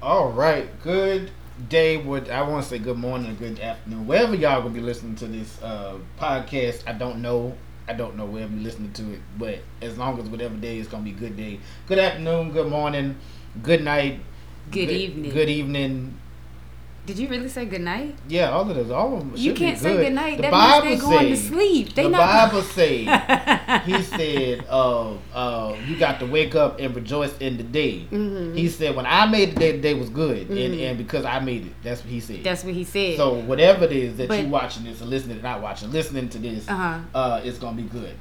[0.00, 1.32] All right, good
[1.68, 1.96] day.
[1.96, 5.26] Would I want to say good morning good afternoon, wherever y'all gonna be listening to
[5.26, 6.84] this uh, podcast.
[6.86, 7.54] I don't know.
[7.88, 10.86] I don't know wherever you're listening to it, but as long as whatever day is
[10.86, 11.58] gonna be good day.
[11.88, 13.16] Good afternoon, good morning,
[13.62, 14.20] good night,
[14.70, 15.32] Good evening.
[15.32, 16.20] good evening.
[17.08, 18.14] Did you really say good night?
[18.28, 19.30] Yeah, all of those, all of them.
[19.34, 20.04] You should be can't say good.
[20.08, 20.36] good night.
[20.36, 21.94] The That Bible means they're going to sleep.
[21.94, 22.50] They the not.
[22.50, 23.04] Bible say
[23.86, 28.54] he said, uh, uh, "You got to wake up and rejoice in the day." Mhm.
[28.54, 30.82] He said, "When I made the day, the day was good, and, Mhm.
[30.90, 33.16] and because I made it, that's what he said." That's what he said.
[33.16, 36.38] so whatever it is that But- you watching this or listening, not watching, listening to
[36.38, 36.98] this, uh-huh.
[37.14, 38.12] uh, it's gonna be good.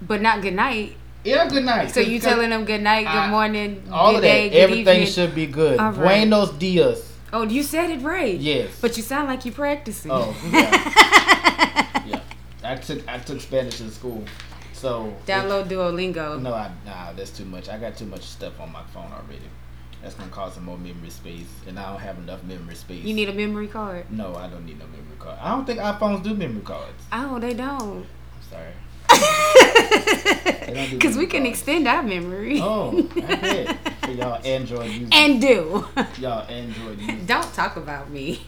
[0.00, 0.96] But not good night.
[1.24, 1.92] Yeah, good night.
[1.94, 5.02] So you telling them good night, good I- morning, all good of that, day, everything
[5.02, 5.06] evening.
[5.06, 5.78] should be good.
[5.78, 6.28] All right.
[6.28, 7.11] Buenos dias.
[7.32, 8.38] Oh, you said it right.
[8.38, 8.78] Yes.
[8.80, 10.10] But you sound like you're practicing.
[10.10, 12.06] Oh, yeah.
[12.06, 12.20] yeah.
[12.62, 14.22] I took I took Spanish in school,
[14.72, 16.40] so Download Duolingo.
[16.40, 17.68] No, I, nah, that's too much.
[17.68, 19.48] I got too much stuff on my phone already.
[20.02, 23.04] That's gonna cause some more memory space, and I don't have enough memory space.
[23.04, 24.10] You need a memory card.
[24.10, 25.38] No, I don't need no memory card.
[25.40, 27.02] I don't think iPhones do memory cards.
[27.12, 28.04] Oh, they don't.
[28.04, 28.72] I'm sorry.
[30.90, 32.58] Because we can extend our memory.
[32.60, 33.76] Oh, I bet.
[34.04, 35.08] For y'all Android users.
[35.12, 35.86] and do.
[36.18, 37.26] y'all Android users.
[37.26, 38.40] don't talk about me.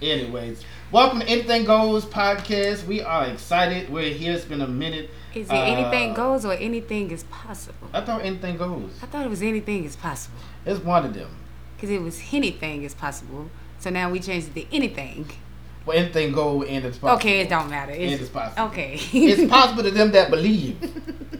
[0.00, 2.86] Anyways, welcome to Anything Goes podcast.
[2.86, 3.88] We are excited.
[3.90, 4.32] We're here.
[4.32, 5.10] It's been a minute.
[5.34, 7.88] Is it Uh, anything goes or anything is possible?
[7.92, 8.90] I thought anything goes.
[9.02, 10.38] I thought it was anything is possible.
[10.66, 11.30] It's one of them.
[11.76, 13.48] Because it was anything is possible.
[13.78, 15.30] So now we changed it to anything.
[15.84, 17.18] Well, anything go and it's possible.
[17.18, 17.92] Okay, it don't matter.
[17.92, 18.66] And It's, it's possible.
[18.68, 18.98] okay.
[19.12, 20.78] it's possible to them that believe.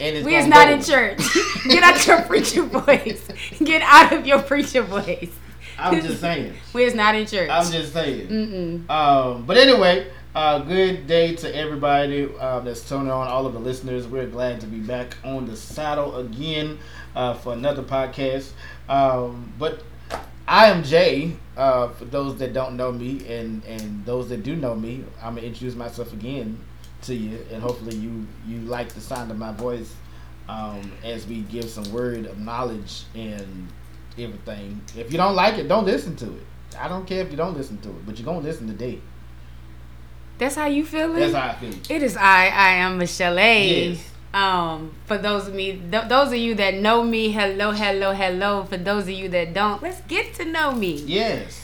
[0.00, 0.74] And it's we is not go.
[0.74, 1.18] in church.
[1.68, 3.28] Get out your preacher voice.
[3.62, 5.30] Get out of your preacher voice.
[5.78, 6.54] I'm just saying.
[6.72, 7.50] We is not in church.
[7.50, 8.28] I'm just saying.
[8.28, 8.90] Mm-mm.
[8.90, 13.58] Um, but anyway, uh, good day to everybody uh, that's tuning on, all of the
[13.58, 14.06] listeners.
[14.06, 16.78] We're glad to be back on the saddle again
[17.14, 18.52] uh, for another podcast.
[18.88, 19.82] Um, but
[20.50, 21.36] I am Jay.
[21.56, 25.36] Uh, for those that don't know me, and and those that do know me, I'm
[25.36, 26.58] gonna introduce myself again
[27.02, 29.94] to you, and hopefully you you like the sound of my voice
[30.48, 33.68] um, as we give some word of knowledge and
[34.18, 34.82] everything.
[34.96, 36.42] If you don't like it, don't listen to it.
[36.76, 38.98] I don't care if you don't listen to it, but you're gonna listen today.
[40.38, 41.20] That's how you feeling?
[41.20, 41.74] That's how I feel.
[41.88, 42.46] It is I.
[42.48, 43.36] I am Michelle.
[43.36, 44.09] Yes.
[44.32, 48.64] Um, for those of me, th- those of you that know me, hello, hello, hello.
[48.64, 50.92] For those of you that don't, let's get to know me.
[51.04, 51.60] Yes,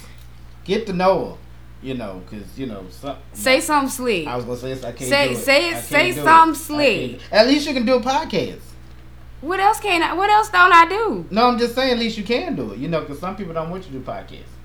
[0.64, 1.36] get to know her.
[1.82, 3.16] You know, cause you know some.
[3.34, 4.26] Say something slick.
[4.26, 5.36] I was gonna say this, I can't Say- do it.
[5.36, 6.14] say it- say it.
[6.16, 7.20] something I slick.
[7.30, 8.60] At least you can do a podcast.
[9.42, 10.14] What else can I?
[10.14, 11.26] What else don't I do?
[11.30, 11.92] No, I'm just saying.
[11.92, 12.78] At least you can do it.
[12.78, 14.55] You know, because some people don't want you to do podcasts.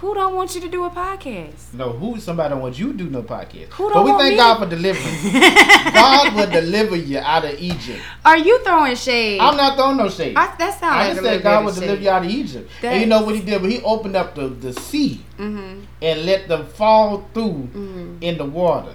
[0.00, 1.72] Who don't want you to do a podcast?
[1.72, 3.68] No, who somebody don't want you to do no podcast.
[3.70, 4.36] Who but don't we want thank me?
[4.36, 5.92] God for deliverance.
[5.94, 8.00] God will deliver you out of Egypt.
[8.24, 9.40] Are you throwing shade?
[9.40, 10.36] I'm not throwing no shade.
[10.36, 12.70] I, that sounds I like just said God would deliver you out of Egypt.
[12.82, 13.60] and you know what he did?
[13.62, 15.84] But he opened up the, the sea Mm-hmm.
[16.02, 18.16] and let them fall through Mm-hmm.
[18.22, 18.94] in the water.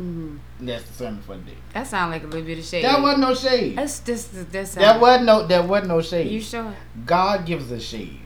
[0.00, 0.36] Mm-hmm.
[0.60, 1.56] That's the sermon for the day.
[1.74, 2.84] That sounds like a little bit of shade.
[2.84, 3.76] That wasn't no shade.
[3.78, 4.26] That's this.
[4.28, 4.46] This.
[4.46, 5.46] this That wasn't no.
[5.46, 6.30] That wasn't no shade.
[6.30, 6.74] You sure?
[7.06, 8.20] God gives us shade.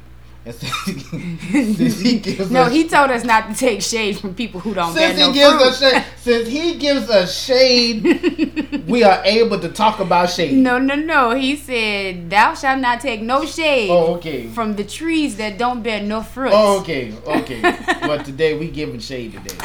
[0.44, 4.58] And since, since he gives no, he told us not to take shade from people
[4.58, 5.62] who don't since he no gives fruit.
[5.68, 10.54] us shade, since he gives us shade, we are able to talk about shade.
[10.54, 11.30] No, no, no.
[11.34, 14.48] He said, "Thou shalt not take no shade Oh, okay.
[14.48, 17.60] from the trees that don't bear no fruit." Oh, okay, okay.
[18.00, 19.56] but today we giving shade today.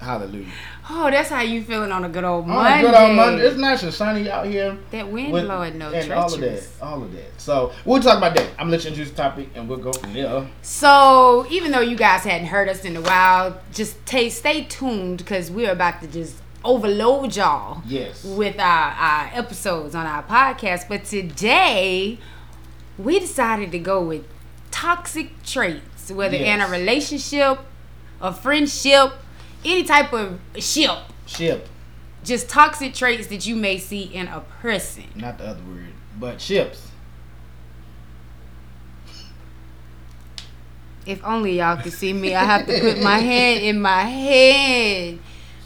[0.00, 0.46] Hallelujah.
[0.90, 2.80] Oh, that's how you feeling on a good old On Monday.
[2.80, 3.42] a good old Monday.
[3.46, 4.76] It's nice and sunny out here.
[4.90, 6.62] That wind with- blowing no and all of that.
[6.82, 7.40] All of that.
[7.40, 8.46] So we'll talk about that.
[8.58, 10.46] I'm gonna let you introduce the topic and we'll go from there.
[10.62, 15.18] So, even though you guys hadn't heard us in a while, just ta stay tuned
[15.18, 18.24] because we're about to just overload y'all Yes.
[18.24, 20.88] with our, our episodes on our podcast.
[20.88, 22.18] But today,
[22.98, 24.24] we decided to go with
[24.72, 27.60] toxic traits, whether in a relationship,
[28.20, 29.12] a friendship,
[29.64, 30.98] any type of ship.
[31.26, 31.68] Ship.
[32.24, 35.04] Just toxic traits that you may see in a person.
[35.16, 35.92] Not the other word.
[36.18, 36.88] But ships.
[41.04, 45.18] If only y'all could see me, I have to put my hand in my head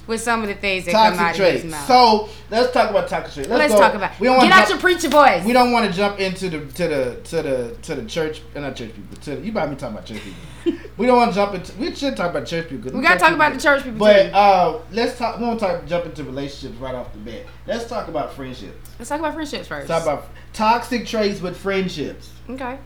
[0.06, 1.73] with some of the things that come out Toxic of his traits.
[1.73, 1.87] mouth.
[1.87, 3.49] So let's talk about toxic traits.
[3.49, 4.19] Let's go- talk about.
[4.20, 5.44] We don't Get out jump- your preacher voice.
[5.44, 8.64] We don't want to jump into the to the to the to the church, and
[8.64, 9.17] not church people.
[9.23, 10.81] To the, you about me talking about church people.
[10.97, 11.73] we don't want to jump into.
[11.76, 12.91] We should talk about church people.
[12.93, 15.38] We gotta talk church about the church people But uh, let's talk.
[15.38, 17.43] We want to talk jump into relationships right off the bat.
[17.67, 18.91] Let's talk about friendships.
[18.99, 19.88] Let's talk about friendships first.
[19.88, 22.31] Talk about toxic traits with friendships.
[22.50, 22.79] okay.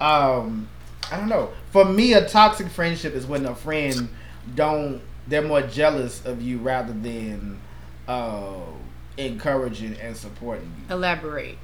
[0.00, 0.68] Um,
[1.10, 1.50] I don't know.
[1.70, 4.08] For me, a toxic friendship is when a friend
[4.54, 5.00] don't.
[5.26, 7.60] They're more jealous of you rather than
[8.06, 8.60] uh,
[9.16, 10.94] encouraging and supporting you.
[10.94, 11.58] Elaborate.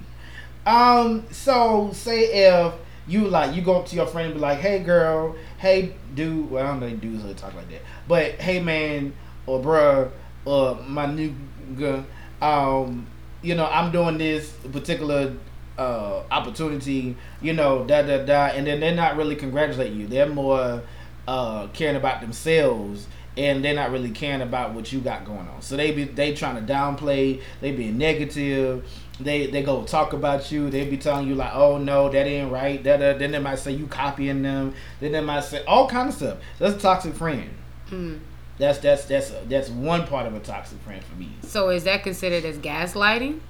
[0.66, 1.24] Um.
[1.30, 2.74] So say if
[3.06, 5.36] you like you go up to your friend and be like, "Hey, girl.
[5.58, 9.12] Hey, dude." Well, I don't know dudes really talk like that, but hey, man,
[9.46, 10.10] or bruh,
[10.44, 12.04] or my nigga.
[12.40, 13.06] Um.
[13.44, 15.34] You know, I'm doing this particular
[15.76, 17.16] uh opportunity.
[17.40, 20.06] You know, da da da, and then they're not really congratulating you.
[20.06, 20.82] They're more
[21.26, 23.06] uh caring about themselves
[23.36, 25.62] and they're not really caring about what you got going on.
[25.62, 28.84] So they be they trying to downplay, they being negative,
[29.18, 32.52] they they go talk about you, they be telling you like, oh no, that ain't
[32.52, 32.82] right.
[32.84, 34.74] That then they might say you copying them.
[35.00, 36.38] Then they might say all kind of stuff.
[36.58, 37.50] That's a toxic friend.
[37.90, 38.20] Mm.
[38.58, 41.30] That's that's that's that's one part of a toxic friend for me.
[41.42, 43.40] So is that considered as gaslighting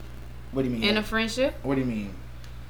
[0.53, 0.89] What do you mean?
[0.89, 1.55] in a friendship?
[1.63, 2.15] what do you mean?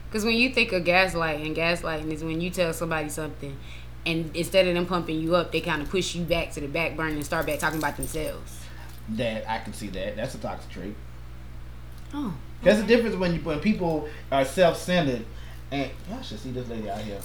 [0.08, 3.56] Because when you think of gaslighting, gaslighting is when you tell somebody something,
[4.04, 6.66] and instead of them pumping you up, they kind of push you back to the
[6.68, 8.58] back burner and start back talking about themselves.
[9.10, 10.16] That I can see that.
[10.16, 10.94] That's a toxic trait.
[12.14, 15.24] Oh, There's a difference when you when people are self centered,
[15.70, 17.18] and y'all should see this lady out here.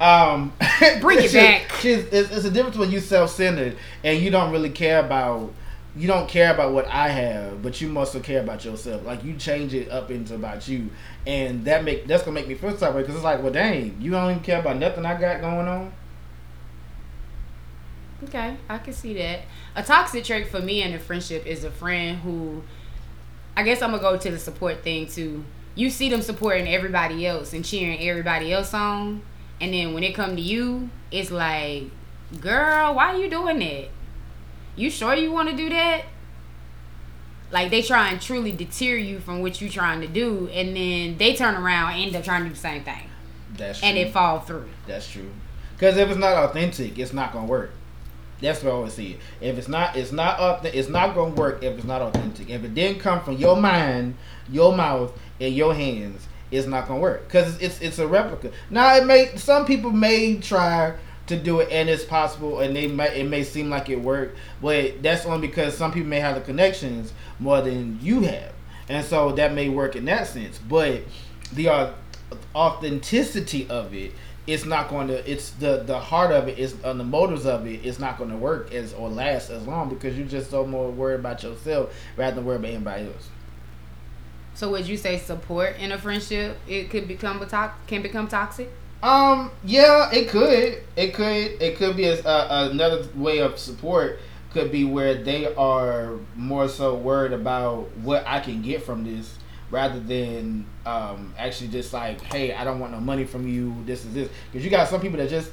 [0.00, 0.52] Um,
[1.00, 1.72] Bring it back.
[1.80, 5.52] She's, it's, it's a difference when you self centered and you don't really care about
[5.96, 9.04] you don't care about what I have, but you must care about yourself.
[9.04, 10.90] Like you change it up into about you,
[11.26, 14.10] and that make that's gonna make me feel sorry because it's like, well, dang, you
[14.10, 15.92] don't even care about nothing I got going on.
[18.24, 19.42] Okay, I can see that.
[19.76, 22.62] A toxic trait for me in a friendship is a friend who,
[23.56, 25.44] I guess I'm gonna go to the support thing too.
[25.74, 29.22] You see them supporting everybody else and cheering everybody else on,
[29.60, 31.84] and then when it come to you, it's like,
[32.40, 33.88] girl, why are you doing that?
[34.78, 36.04] You sure you want to do that?
[37.50, 41.16] Like they try and truly deter you from what you're trying to do, and then
[41.18, 43.08] they turn around and end up trying to do the same thing,
[43.56, 43.88] That's true.
[43.88, 44.68] and it fall through.
[44.86, 45.30] That's true.
[45.72, 47.70] Because if it's not authentic, it's not gonna work.
[48.40, 49.18] That's what I always see.
[49.40, 50.64] If it's not, it's not up.
[50.64, 52.50] It's not gonna work if it's not authentic.
[52.50, 54.14] If it didn't come from your mind,
[54.48, 57.26] your mouth, and your hands, it's not gonna work.
[57.26, 58.52] Because it's it's a replica.
[58.70, 60.94] Now it may some people may try
[61.28, 64.36] to do it, and it's possible, and they might it may seem like it worked,
[64.60, 68.52] but that's only because some people may have the connections more than you have,
[68.88, 70.58] and so that may work in that sense.
[70.58, 71.02] But
[71.52, 71.94] the au-
[72.54, 74.12] authenticity of it
[74.46, 77.66] it's not going to it's the the heart of it is on the motives of
[77.66, 80.66] it it's not going to work as or last as long because you're just so
[80.66, 83.28] more worried about yourself rather than worried about anybody else
[84.54, 88.26] So would you say support in a friendship it could become a to- can become
[88.28, 88.70] toxic?
[89.02, 90.82] Um yeah it could.
[90.96, 94.18] It could it could be a, a, another way of support
[94.50, 99.38] could be where they are more so worried about what i can get from this
[99.70, 104.04] rather than um actually just like hey i don't want no money from you this
[104.04, 104.28] is this.
[104.50, 105.50] Because you got some people that just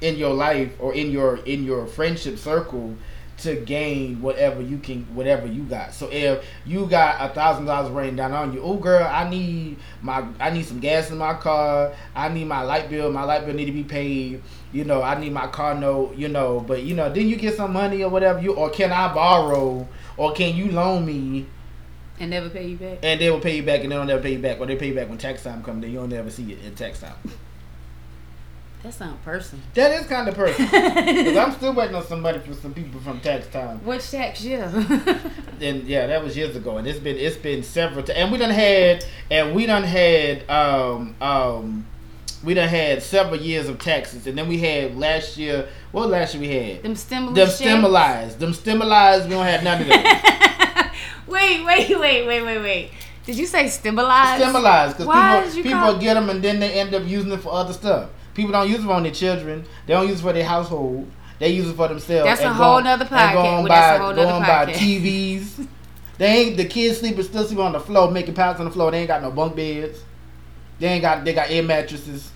[0.00, 2.94] in your life or in your in your friendship circle
[3.38, 5.92] to gain whatever you can whatever you got.
[5.92, 9.76] So if you got a thousand dollars raining down on you oh girl i need
[10.00, 11.92] my i need some gas in my car.
[12.14, 13.12] I need my light bill.
[13.12, 14.42] My light bill need to be paid.
[14.72, 16.60] You know i need my car note you know.
[16.60, 19.86] But you know then you get some money or whatever you or can i borrow?
[20.16, 21.46] Or can you loan me?
[22.18, 22.98] And never pay you back?
[23.02, 24.58] and they will pay you back and they don't never pay you back.
[24.58, 26.64] Or they pay you back when tax time comes then you don't never see it
[26.64, 27.16] in tax time
[28.86, 29.64] That sounds personal.
[29.74, 33.18] that is kind of personal because i'm still waiting on somebody for some people from
[33.18, 34.62] tax time Which tax year?
[35.60, 38.38] and yeah, that was years ago, and it's been it's been several times, and we
[38.38, 41.84] done had and we done had um um
[42.44, 45.66] we done had several years of taxes, and then we had last year.
[45.90, 46.82] What last year we had?
[46.84, 49.24] them stimulus Them stimulized, them stimulized.
[49.24, 50.04] We don't have none of them.
[51.26, 52.90] wait, wait, wait, wait, wait, wait.
[53.24, 54.40] Did you say stimulized?
[54.40, 57.72] stimulized because people people get them and then they end up using it for other
[57.72, 58.10] stuff.
[58.36, 59.64] People don't use it on their children.
[59.86, 61.10] They don't use it for their household.
[61.38, 62.26] They use it for themselves.
[62.28, 63.56] That's a whole go- nother and Go podcast.
[63.58, 64.74] on Well, buy, that's go on podcast.
[64.74, 65.68] TVs.
[66.18, 68.90] they ain't the kids sleeping still sleeping on the floor, making piles on the floor.
[68.90, 70.00] They ain't got no bunk beds.
[70.78, 72.30] They ain't got they got air mattresses.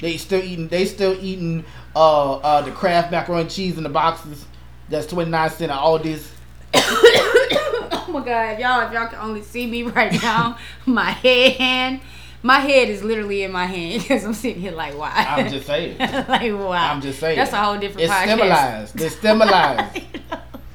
[0.00, 1.62] They still eating they still eating
[1.94, 4.46] uh uh the Kraft macaroni and cheese in the boxes.
[4.88, 6.32] That's twenty nine cent all this.
[6.74, 8.86] oh my god, y'all!
[8.86, 10.56] If y'all can only see me right now,
[10.86, 12.00] my head,
[12.42, 15.10] my head is literally in my hand because I'm sitting here like, why?
[15.14, 15.98] I'm just saying.
[15.98, 16.70] like, wow.
[16.92, 17.36] I'm just saying.
[17.36, 18.24] That's a whole different It's podcast.
[18.24, 18.96] stimulized.
[18.98, 20.02] They're stimulized.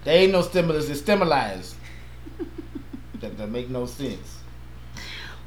[0.03, 0.89] There ain't no stimulus.
[0.89, 1.75] It's stimulized.
[3.19, 4.39] that, that make no sense.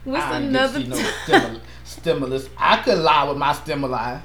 [0.05, 0.81] What's I another?
[0.81, 2.49] to see no stimul- stimulus.
[2.57, 4.19] I could lie with my stimuli.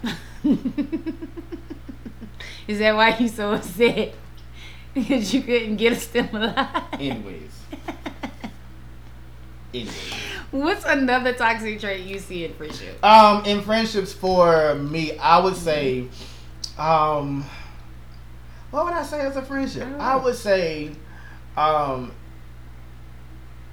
[2.67, 4.13] Is that why you so upset?
[4.93, 6.81] Because you couldn't get a stimuli.
[6.93, 7.51] Anyways.
[9.73, 10.13] Anyways.
[10.51, 13.03] What's another toxic trait you see in friendship?
[13.03, 16.07] Um, in friendships for me, I would say,
[16.77, 17.43] um,
[18.69, 19.87] what would I say as a friendship?
[19.99, 20.91] I would say,
[21.57, 22.11] um,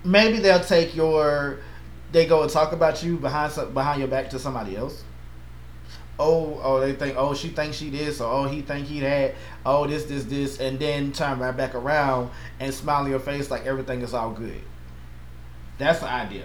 [0.04, 1.58] maybe they'll take your
[2.12, 5.04] they go and talk about you behind some, behind your back to somebody else.
[6.18, 9.34] Oh, oh, they think, oh, she thinks she this, or oh, he think he that,
[9.64, 13.50] oh, this, this, this, and then turn right back around and smile in your face
[13.50, 14.60] like everything is all good.
[15.80, 16.44] That's the idea.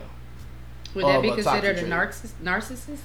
[0.96, 1.92] Would that be considered a trait.
[1.92, 3.00] narciss- narcissist?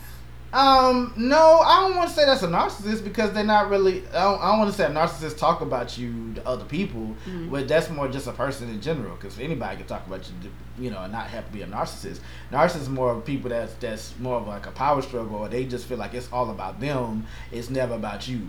[0.52, 4.02] Um, no, I don't want to say that's a narcissist because they're not really.
[4.08, 7.14] I don't, I don't want to say a narcissist talk about you to other people,
[7.26, 7.50] Mhm.
[7.52, 9.14] but that's more just a person in general.
[9.14, 10.50] Because anybody can talk about you,
[10.84, 12.18] you know, and not have to be a narcissist.
[12.50, 15.86] Narcissists more of people that's that's more of like a power struggle, or they just
[15.86, 17.26] feel like it's all about them.
[17.52, 18.48] It's never about you.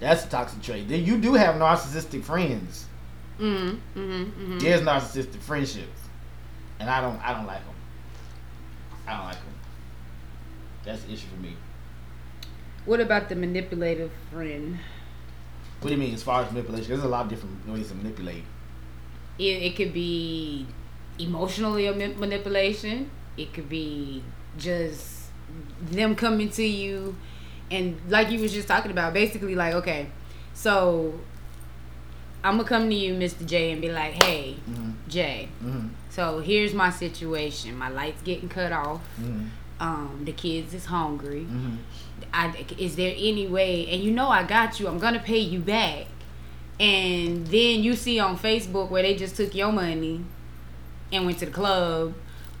[0.00, 0.88] That's a toxic trait.
[0.88, 2.86] Then you do have narcissistic friends.
[3.38, 3.68] Mm-hmm.
[3.68, 4.00] Mm-hmm.
[4.00, 4.58] mm-hmm.
[4.60, 5.97] There's narcissistic friendships,
[6.80, 7.74] and I don't I don't like them.
[9.06, 9.54] I don't like them.
[10.84, 11.56] That's the issue for me.
[12.84, 14.78] What about the manipulative friend?
[15.80, 16.88] What do you mean as far as manipulation?
[16.88, 18.44] There's a lot of different ways to manipulate.
[19.38, 20.66] It, it could be
[21.18, 23.10] emotionally manipulation.
[23.36, 24.22] It could be
[24.56, 25.30] just
[25.82, 27.16] them coming to you,
[27.70, 30.08] and like you was just talking about, basically like, okay,
[30.54, 31.20] so
[32.48, 33.44] I'm gonna come to you, Mr.
[33.46, 34.90] J, and be like, hey, Mm-hmm.
[35.08, 35.88] Jay, Mm-hmm.
[36.10, 37.76] so here's my situation.
[37.76, 39.00] My lights getting cut off.
[39.20, 39.46] Mm-hmm.
[39.80, 41.42] Um, the kids is hungry.
[41.48, 41.76] Mm-hmm.
[42.32, 45.60] I, is there any way and you know i got you i'm gonna pay you
[45.60, 46.06] back
[46.80, 50.24] and then you see on facebook where they just took your money
[51.12, 52.12] and went to the club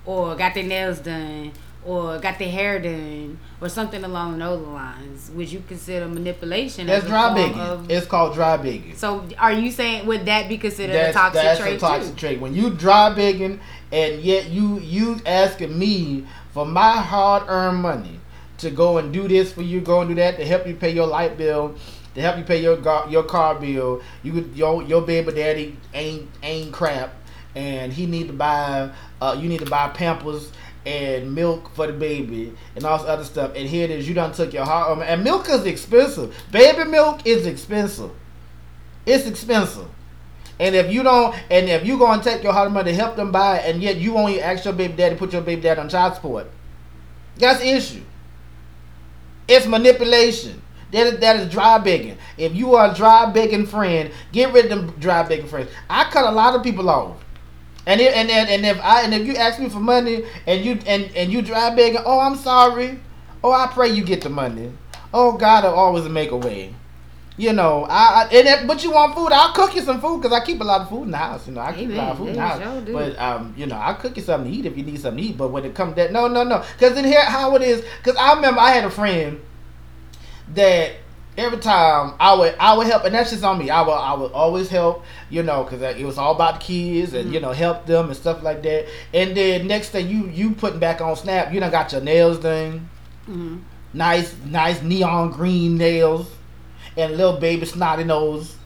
[0.06, 1.52] or got their nails done
[1.88, 7.04] or got their hair done or something along those lines would you consider manipulation That's
[7.04, 7.60] as dry form begging.
[7.60, 8.94] of- It's called dry begging.
[8.94, 12.14] so are you saying would that be considered That's, a toxic that's trait a toxic
[12.14, 12.40] too trait.
[12.40, 18.20] When you dry begging and yet you you asking me for my hard earned money
[18.58, 20.90] to go and do this for you, go and do that to help you pay
[20.90, 21.74] your light bill,
[22.16, 24.02] to help you pay your gar- your car bill.
[24.22, 27.14] You your your baby daddy ain't ain't crap,
[27.54, 28.90] and he need to buy
[29.22, 30.50] uh you need to buy Pampers
[30.88, 33.52] and milk for the baby and all this other stuff.
[33.54, 36.34] And here it is, you done took your hard um, and milk is expensive.
[36.50, 38.10] Baby milk is expensive.
[39.04, 39.86] It's expensive.
[40.58, 43.30] And if you don't, and if you gonna take your hard money to help them
[43.30, 45.78] buy it, and yet you even ask your baby daddy to put your baby daddy
[45.78, 46.50] on child support,
[47.36, 48.02] that's the issue.
[49.46, 50.62] It's manipulation.
[50.90, 52.16] That is, that is dry begging.
[52.38, 55.70] If you are a dry begging friend, get rid of them dry begging friends.
[55.88, 57.22] I cut a lot of people off.
[57.88, 60.62] And if, and, and, and if I and if you ask me for money and
[60.62, 63.00] you and, and you dry begging, oh I'm sorry.
[63.42, 64.70] Oh I pray you get the money.
[65.14, 66.74] Oh God will always make a way.
[67.38, 70.20] You know, I, I and if, but you want food, I'll cook you some food
[70.20, 71.46] because I keep a lot of food in the house.
[71.46, 72.60] You know, I keep a lot of food in the Amen.
[72.60, 72.84] house.
[72.84, 72.92] Sure.
[72.92, 75.30] But um, you know, I'll cook you something to eat if you need something to
[75.30, 75.38] eat.
[75.38, 77.82] But when it comes to that, no, no, no, because in here how it is.
[78.02, 79.40] Because I remember I had a friend
[80.54, 80.92] that
[81.38, 83.70] every time I would I would help, and that's just on me.
[83.70, 87.14] I would I would always help, you know, because it was all about the kids
[87.14, 88.86] and you know help them and stuff like that.
[89.14, 92.38] And then next thing you you putting back on Snap, you done got your nails
[92.40, 92.88] done,
[93.28, 93.60] Mhm.
[93.94, 96.26] nice nice neon green nails,
[96.96, 98.56] and little baby snotty nose.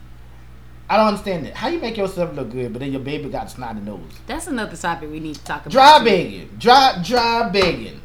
[0.89, 1.55] I don't understand that.
[1.55, 4.01] How you make yourself look good, but then your baby got a snotty nose?
[4.27, 8.01] that's another topic we need to talk about Dry begging, dry dry begging.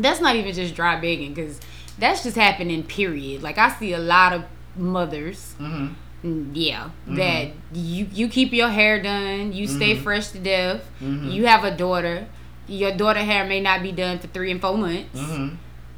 [0.00, 1.60] that's not even just dry begging because
[1.98, 4.44] that's just happening period like i see a lot of
[4.76, 5.88] mothers hmm
[6.24, 7.16] mm, yeah Mhm.
[7.16, 7.48] that
[7.78, 10.02] you you keep your hair done you stay Mhm.
[10.02, 11.32] fresh to death Mhm.
[11.32, 12.26] you have a daughter
[12.66, 15.48] your daughter hair may not be done for three and four months hmm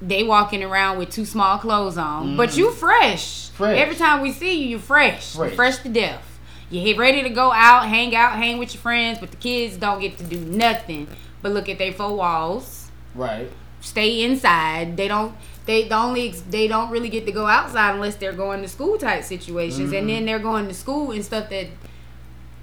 [0.03, 2.57] they walking around with two small clothes on but Mhm.
[2.59, 3.49] you fresh.
[3.55, 3.79] Fresh.
[3.79, 5.55] every time we see you you fresh Fresh.
[5.55, 6.39] fresh to death
[6.69, 10.01] you ready to go out hang out hang with your friends but the kids don't
[10.01, 11.07] get to do nothing
[11.41, 13.49] but look at their four walls Right.
[13.81, 14.97] stay inside.
[14.99, 15.33] They don't.
[15.67, 18.97] They the only they don't really get to go outside unless they're going to school
[18.99, 20.13] type situations, and Mhm.
[20.15, 21.67] then they're going to school and stuff that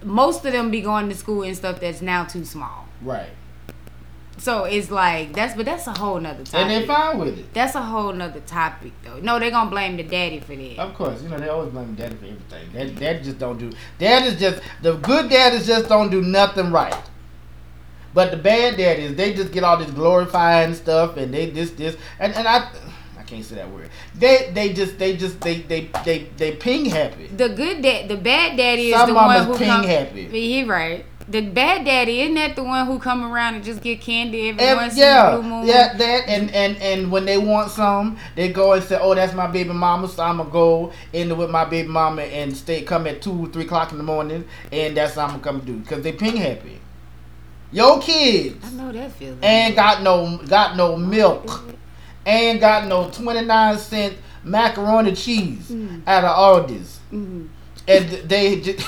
[0.03, 2.87] most of them be going to school and stuff that's now too small.
[3.01, 3.29] Right.
[4.37, 6.59] So it's like that's but that's a whole nother topic.
[6.59, 7.53] And they're fine with it.
[7.53, 9.19] that's a whole nother topic though.
[9.21, 10.79] No, they're gonna blame the daddy for that.
[10.79, 12.69] Of course, you know they always blame the daddy for everything.
[12.73, 13.69] Dad, dad just don't do.
[13.99, 16.95] Dad is just the good daddies just don't do nothing right.
[18.13, 21.95] But the bad daddies, they just get all this glorifying stuff, and they this this
[22.19, 22.67] and and I,
[23.23, 23.89] I can't say that word.
[24.15, 27.27] They they just they just they they they they ping happy.
[27.27, 29.83] The good dad, the bad daddy is Some the one who ping come.
[29.85, 30.27] happy.
[30.27, 31.05] He right.
[31.29, 34.61] The bad daddy isn't that the one who come around and just get candy every
[34.61, 35.67] Ev- once yeah, in a blue moon?
[35.67, 39.33] yeah, that and and and when they want some, they go and say, "Oh, that's
[39.33, 43.21] my baby mama." So I'ma go in with my baby mama and stay come at
[43.21, 46.11] two, three o'clock in the morning, and that's what I'm gonna come do because they
[46.11, 46.81] ping happy.
[47.71, 49.39] Yo, kids I know that feeling.
[49.41, 51.63] ain't got no got no milk,
[52.25, 56.01] ain't got no twenty nine cent macaroni cheese Mm.
[56.07, 57.47] out of Aldi's, Mhm.
[57.87, 58.79] and they just.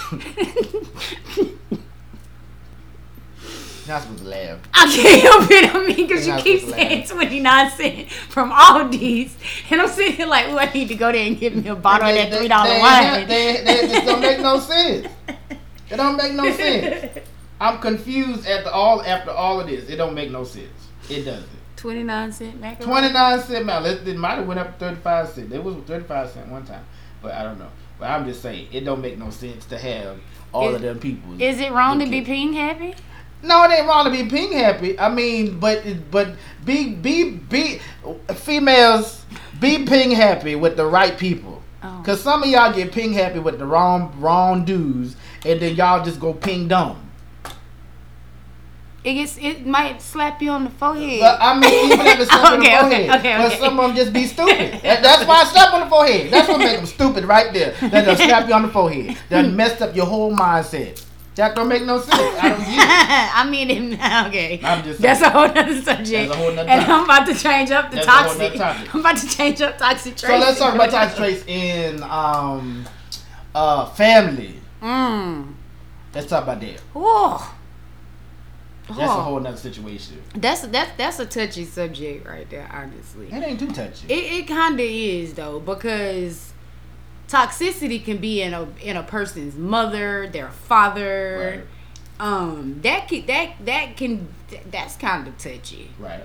[3.88, 4.58] Not supposed to laugh.
[4.74, 5.76] I can't help it.
[5.76, 9.38] I mean, because you keep saying 29 cents from Aldi's.
[9.70, 11.76] And I'm sitting here like, oh, I need to go there and get me a
[11.76, 13.28] bottle of that $3 they- wine.
[13.28, 15.08] They, they just don't make no sense.
[15.88, 17.20] It don't make no sense.
[17.62, 19.88] I'm confused at the all after all of this.
[19.88, 20.66] It don't make no sense.
[21.08, 21.46] It doesn't.
[21.86, 22.86] 29 cent macaroni.
[22.92, 23.86] Twenty nine cent man.
[23.86, 25.54] It might have went up to thirty five cent.
[25.54, 26.84] It was thirty five cent one time,
[27.22, 27.70] but I don't know.
[28.00, 30.18] But I'm just saying it don't make no sense to have
[30.52, 31.40] all Is- of them people.
[31.40, 32.96] Is it wrong to be ping happy?
[33.44, 35.00] No, it ain't wrong to be ping happy.
[35.00, 36.30] I mean, but but
[36.66, 37.80] be be be
[38.34, 39.24] females
[39.60, 41.62] be ping happy with the right people.
[41.84, 42.02] Oh.
[42.04, 45.16] Cause some of y'all get ping happy with the wrong wrong dudes,
[45.46, 47.05] and then y'all just go ping dumb.
[49.06, 51.20] It gets it might slap you on the forehead.
[51.20, 53.60] But I mean, even at the slap on the Okay, okay, forehead, okay, but okay.
[53.60, 54.82] some of them just be stupid.
[54.82, 56.32] That- That's why I slap on the forehead.
[56.32, 57.72] That's what make them stupid right there.
[57.82, 59.16] That they'll slap you on the forehead.
[59.30, 61.06] That messed up your whole mindset.
[61.36, 62.14] That don't make no sense.
[62.16, 63.36] I don't get it.
[63.36, 64.60] I mean, it- okay.
[64.64, 66.30] I'm just That's a whole nother subject.
[66.30, 66.70] That's a whole and.
[66.70, 68.54] I'm about to change up the That's toxic.
[68.56, 68.96] topic.
[68.96, 70.34] I'm about to change up toxic traits.
[70.34, 72.86] So let's talk about toxic traits in um
[73.54, 74.60] uh family.
[74.82, 75.54] Mm.
[76.14, 76.82] Let's talk about that.
[76.96, 77.55] Oh.
[78.88, 80.22] That's a whole nother situation.
[80.36, 82.70] That's that's that's a touchy subject right there.
[82.72, 84.06] Honestly, It ain't too touchy.
[84.08, 86.54] it it kind of is though because
[87.28, 91.66] toxicity can be in a in a person's mother, their father.
[92.20, 94.28] Um, that can that that can
[94.72, 95.90] that's kind of touchy.
[96.00, 96.24] right.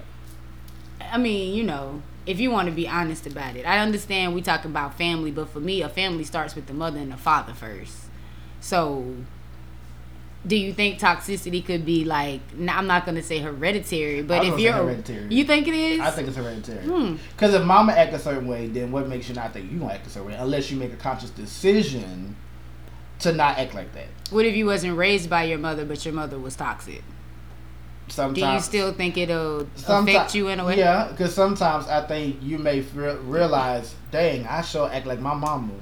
[1.01, 4.43] I mean, you know, if you want to be honest about it, I understand we
[4.43, 7.55] talk about family, but for me, a family starts with the mother and the father
[7.55, 7.97] first.
[8.61, 9.17] So,
[10.47, 12.41] do you think toxicity could be like?
[12.69, 15.27] i'm not gonna say hereditary, but if you're, hereditary.
[15.35, 16.01] you think it is?
[16.01, 16.85] I think it's hereditary.
[16.85, 17.17] Hmm.
[17.33, 19.95] Because if mama act a certain way, then what makes you not think you gonna
[19.95, 20.35] act a certain way?
[20.35, 22.37] Unless you make a conscious decision
[23.21, 24.07] to not act like that.
[24.31, 27.03] What if you wasn't raised by your mother, but your mother was toxic?
[28.09, 30.79] Sometimes Do you still think it'll affect you in a way?
[30.79, 35.35] Yeah, because sometimes I think you may re- realize, dang, I sure act like my
[35.35, 35.75] mama.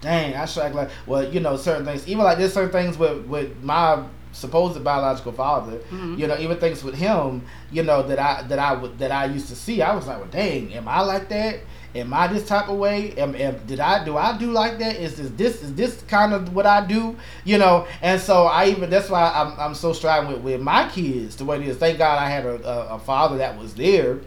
[0.00, 2.06] Dang, I sure act like well, you know, certain things.
[2.06, 5.78] Even like there's certain things with with my supposed biological father.
[5.90, 6.18] Mhm.
[6.18, 7.42] You know, even things with him.
[7.72, 9.80] You know that I that I would that I used to see.
[9.82, 11.60] I was like, well, dang, am I like that?
[11.94, 13.12] Am I this type of way?
[13.16, 14.96] Am, am did I do I do like that?
[14.96, 17.16] Is this this is this kind of what I do?
[17.44, 20.90] You know, and so I even that's why I'm I'm so striving with, with my
[20.90, 21.78] kids the way it is.
[21.78, 24.18] Thank God I had a, a, a father that was there,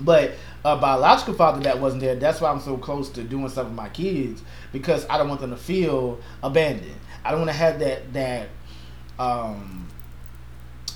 [0.00, 0.32] but
[0.64, 2.14] a biological father that wasn't there.
[2.14, 5.40] That's why I'm so close to doing stuff with my kids because I don't want
[5.40, 6.94] them to feel abandoned.
[7.24, 8.48] I don't want to have that that
[9.18, 9.88] um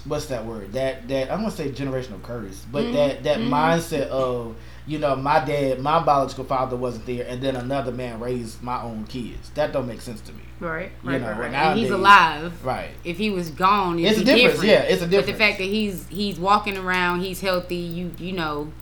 [0.07, 3.25] what's that word that that I don't want to say generational curse, but Mhm, that
[3.25, 3.49] that mhm.
[3.51, 4.55] mindset of
[4.87, 8.81] you know my dad, my biological father wasn't there, and then another man raised my
[8.83, 9.51] own kids.
[9.55, 10.43] That don't make sense to me.
[10.61, 11.53] Right, You right, know, right, right.
[11.53, 12.65] nowadays- he's alive.
[12.65, 12.91] Right.
[13.05, 14.61] If he was gone, it'd It's a difference.
[14.61, 14.71] different.
[14.71, 15.27] Yeah, it's a difference.
[15.27, 17.75] But the fact that he's he's walking around, he's healthy.
[17.77, 18.73] You you know,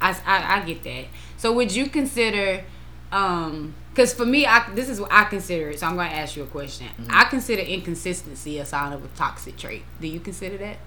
[0.00, 1.06] I I, I get that.
[1.36, 2.64] So would you consider?
[3.12, 5.78] um because for me, I this is what I consider it.
[5.78, 6.88] So I'm going to ask you a question.
[6.88, 7.10] Mm-hmm.
[7.10, 9.84] I consider inconsistency a sign of a toxic trait.
[10.00, 10.78] Do you consider that?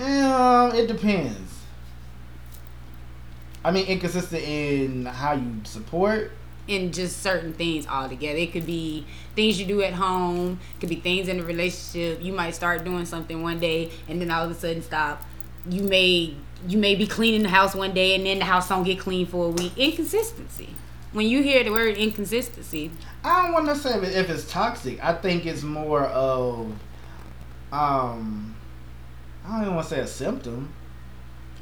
[0.00, 1.62] Um, it depends.
[3.64, 6.32] I mean, inconsistent in how you support.
[6.66, 8.38] in just certain things altogether.
[8.38, 12.22] It could be things you do at home, it could be things in a relationship.
[12.22, 15.22] You might start doing something one day and then all of a sudden stop.
[15.68, 16.34] You may
[16.66, 19.26] you may be cleaning the house one day and then the house don't get clean
[19.26, 19.76] for a week.
[19.76, 20.70] Inconsistency.
[21.12, 22.90] When you hear the word inconsistency,
[23.22, 25.02] I don't want to say if it's toxic.
[25.04, 26.72] I think it's more of,
[27.70, 28.56] um,
[29.44, 30.72] I don't even want to say a symptom.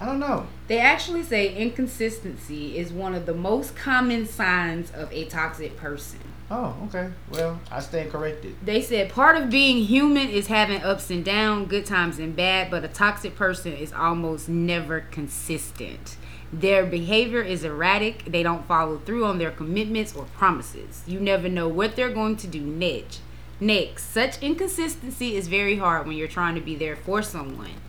[0.01, 0.49] I don't know.
[0.67, 6.19] they actually say inconsistency is one of the most common signs of a toxic person.
[6.55, 7.09] Oh, okay.
[7.31, 8.55] Well, I stand corrected.
[8.63, 12.71] They said part of being human is having ups and downs, good times and bad,
[12.71, 16.19] but a toxic person is almost never consistent.
[16.53, 18.27] Their behavior is erratic.
[18.27, 21.03] They don't follow through on their commitments or promises.
[21.07, 23.23] You never know what they're going to do next.
[23.59, 27.81] Next, such inconsistency is very hard when you're trying to be there for someone.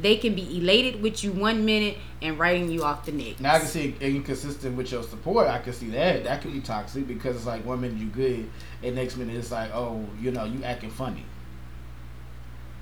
[0.00, 3.40] They can be elated with you one minute and writing you off the next.
[3.40, 5.48] Now I can see inconsistent with your support.
[5.48, 6.24] I can see that.
[6.24, 8.48] That could be toxic because it's like one minute you good,
[8.82, 11.24] and next minute it's like, oh, you know, you acting funny.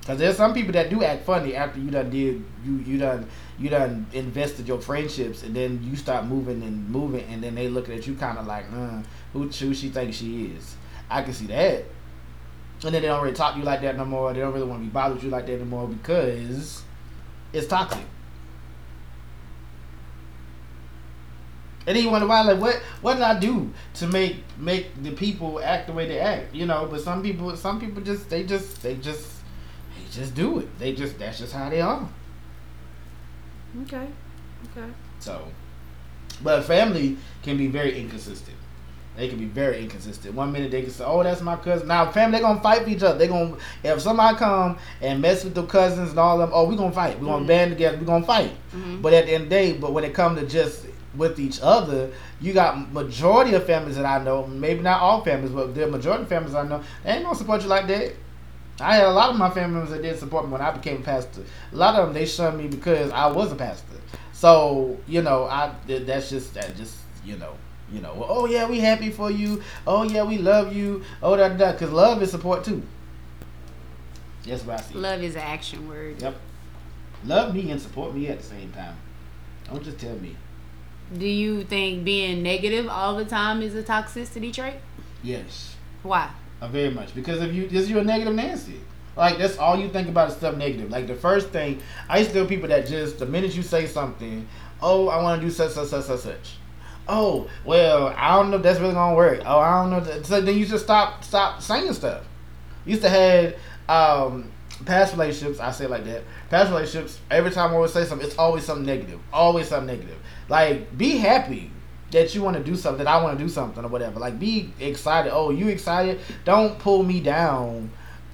[0.05, 3.27] Cause there's some people that do act funny after you done did you you done
[3.59, 7.67] you done invested your friendships and then you start moving and moving and then they
[7.67, 9.03] looking at you kind of like, uh,
[9.33, 10.75] who who she thinks she is.
[11.11, 11.85] I can see that.
[12.83, 14.33] And then they don't really talk to you like that no more.
[14.33, 16.81] They don't really want to be bothered with you like that anymore because
[17.53, 18.03] it's toxic.
[21.87, 25.11] And then you wonder why, like, what what did I do to make make the
[25.11, 26.53] people act the way they act?
[26.53, 29.27] You know, but some people, some people just they just they just
[29.95, 30.77] they just do it.
[30.77, 32.07] They just that's just how they are.
[33.83, 34.07] Okay.
[34.77, 34.87] Okay.
[35.19, 35.47] So,
[36.43, 38.58] but family can be very inconsistent.
[39.19, 40.33] They can be very inconsistent.
[40.33, 42.89] One minute they can say, "Oh, that's my cousin." Now, family they're gonna fight for
[42.89, 43.17] each other.
[43.19, 46.63] They gonna if somebody come and mess with the cousins and all of them, oh,
[46.63, 47.19] we gonna fight.
[47.19, 47.47] We gonna Mhm.
[47.47, 47.97] band together.
[47.97, 48.51] We gonna fight.
[48.73, 49.01] Mhm.
[49.01, 50.85] But at the end of the day, but when it comes to just
[51.17, 55.51] with each other, you got majority of families that I know, maybe not all families,
[55.51, 58.13] but the majority of families I know, they ain't gonna support you like that.
[58.79, 61.01] I had a lot of my family members that didn't support me when I became
[61.01, 61.41] a pastor.
[61.73, 63.97] A lot of them they shunned me because I was a pastor.
[64.31, 67.55] So you know, I that's just that just you know.
[67.91, 69.63] You know, oh yeah, we happy for you.
[69.87, 71.03] Oh yeah, we love you.
[71.23, 71.77] Oh da da, da.
[71.77, 72.83] cause love is support too.
[74.45, 74.95] That's what I see.
[74.95, 76.21] Love is an action word.
[76.21, 76.35] Yep.
[77.25, 78.95] Love me and support me at the same time.
[79.65, 80.35] Don't just tell me.
[81.17, 84.75] Do you think being negative all the time is a toxicity trait?
[85.23, 85.75] Yes.
[86.03, 86.29] Why?
[86.61, 87.15] Uh, very much.
[87.15, 88.79] Because if you just you're a negative Nancy.
[89.17, 90.89] Like that's all you think about is stuff negative.
[90.89, 93.85] Like the first thing I used to tell people that just the minute you say
[93.85, 94.47] something,
[94.81, 96.58] oh I wanna do such such such such such.
[97.11, 99.41] Oh, well, I don't know if that's really gonna work.
[99.43, 100.21] Oh, I don't know.
[100.21, 102.23] So then you just stop stop saying stuff.
[102.85, 103.55] you Used to have
[103.89, 104.51] um
[104.85, 106.23] past relationships, I say it like that.
[106.49, 109.19] Past relationships, every time I would say something, it's always something negative.
[109.33, 110.17] Always something negative.
[110.47, 111.71] Like, be happy
[112.11, 114.19] that you want to do something, that I want to do something or whatever.
[114.19, 115.31] Like, be excited.
[115.33, 116.19] Oh, you excited?
[116.45, 117.91] Don't pull me down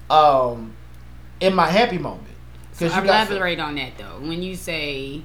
[0.08, 0.74] um,
[1.40, 2.22] in my happy moment.
[2.72, 4.20] So you elaborate on that though.
[4.20, 5.22] When you say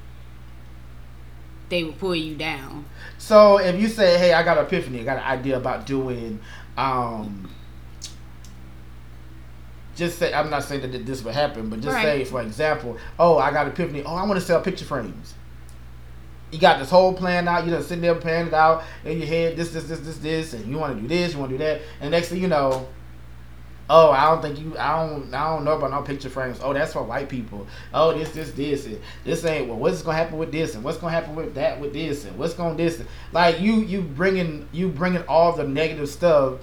[1.67, 2.85] they will pull you down,
[3.21, 5.01] So if you say, "Hey, I got an epiphany.
[5.01, 6.39] I got an idea about doing,"
[6.75, 7.47] um,
[9.95, 12.03] just say, I'm not saying that this would happen, but just Right.
[12.03, 14.01] say, for example, "Oh, I got an epiphany.
[14.03, 15.35] Oh, I want to sell picture frames."
[16.49, 17.63] You got this whole plan out.
[17.63, 19.55] You just sitting there planning it out in your head.
[19.55, 21.63] This, this, this, this, this, and you want to do this, you want to do
[21.63, 22.87] that, and next thing you know.
[23.89, 24.77] Oh, I don't think you.
[24.77, 25.33] I don't.
[25.33, 26.59] I don't know about no picture frames.
[26.63, 27.67] Oh, that's for white people.
[27.93, 29.67] Oh, this, this, this, and this ain't.
[29.67, 32.37] Well, what's gonna happen with this, and what's gonna happen with that, with this, and
[32.37, 33.01] what's gonna this?
[33.33, 36.59] Like you, you bringing, you bringing all the negative stuff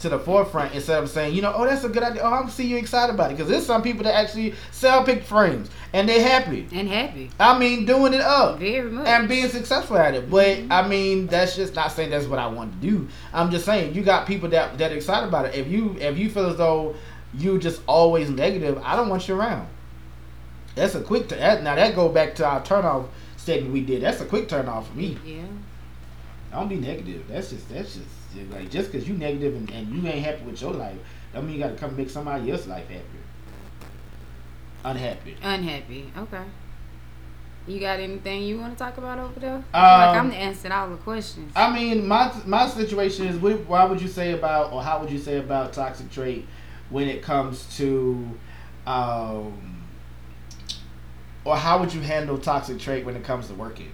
[0.00, 2.22] to the forefront instead of saying, you know, oh, that's a good idea.
[2.22, 5.24] Oh, I'm see you excited about it because there's some people that actually sell pick
[5.24, 6.66] frames and they're happy.
[6.72, 10.30] and happy, I mean, doing it up very much, and being successful at it.
[10.30, 10.72] But mm-hmm.
[10.72, 13.08] I mean, that's just not saying that's what I want to do.
[13.32, 15.54] I'm just saying you got people that that are excited about it.
[15.54, 16.94] If you if you feel as though
[17.34, 19.68] you just always negative, I don't want you around.
[20.74, 21.28] That's a quick.
[21.28, 24.02] T- that, now that go back to our turnoff segment we did.
[24.02, 25.18] That's a quick turn off for me.
[25.24, 25.44] yeah.
[26.52, 27.24] Don't be negative.
[27.28, 28.06] That's just that's just
[28.50, 30.98] like just because you negative and, and you ain't happy with your life,
[31.32, 33.02] don't mean you got to come make somebody else's life happier.
[34.84, 35.36] Unhappy.
[35.42, 36.12] Unhappy.
[36.16, 36.44] Okay.
[37.66, 39.62] You got anything you want to talk about over there?
[39.74, 41.52] I feel like I'm Um, answering all the questions.
[41.54, 45.10] I mean, my my situation is, what, why would you say about, or how would
[45.10, 46.46] you say about toxic trait
[46.88, 48.26] when it comes to,
[48.86, 49.84] um,
[51.44, 53.92] or how would you handle toxic trait when it comes to working?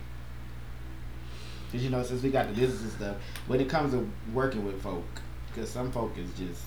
[1.75, 3.17] Because you know, since we got the business and stuff,
[3.49, 5.03] when it comes to working with folk,
[5.49, 6.63] because some folk is just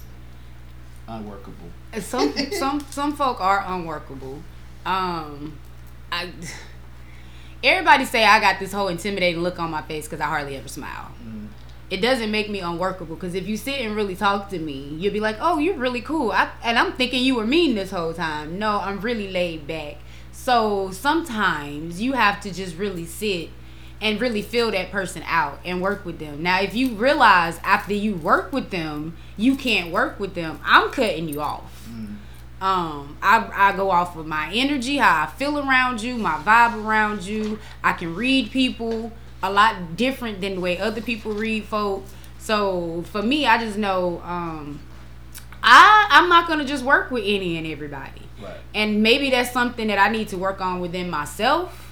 [1.08, 1.70] unworkable.
[2.02, 4.44] some some some folk are unworkable.
[4.86, 5.58] Um,
[6.12, 6.30] I
[7.64, 10.68] everybody say I got this whole intimidating look on my face because I hardly ever
[10.68, 11.14] smile.
[11.26, 11.48] Mm.
[11.90, 15.14] It doesn't make me unworkable because if you sit and really talk to me, you'll
[15.14, 18.14] be like, "Oh, you're really cool," I, and I'm thinking you were mean this whole
[18.14, 18.60] time.
[18.60, 20.00] No, I'm really laid back.
[20.34, 23.52] So sometimes you have to just really sit
[24.02, 26.44] and really feel that person out and work with them.
[26.44, 30.92] Now, if you realize after you work with them, you can't work with them, I'm
[30.92, 31.88] cutting you off.
[32.60, 36.84] Um, I, I go off of my energy, how I feel around you, my vibe
[36.84, 37.60] around you.
[37.84, 39.12] I can read people
[39.44, 42.04] a lot different than the way other people read folk.
[42.40, 44.80] So for me, I just know um,
[45.62, 48.24] I I'm not gonna just work with any and everybody.
[48.42, 48.58] Right.
[48.74, 51.87] And maybe that's something that I need to work on within myself.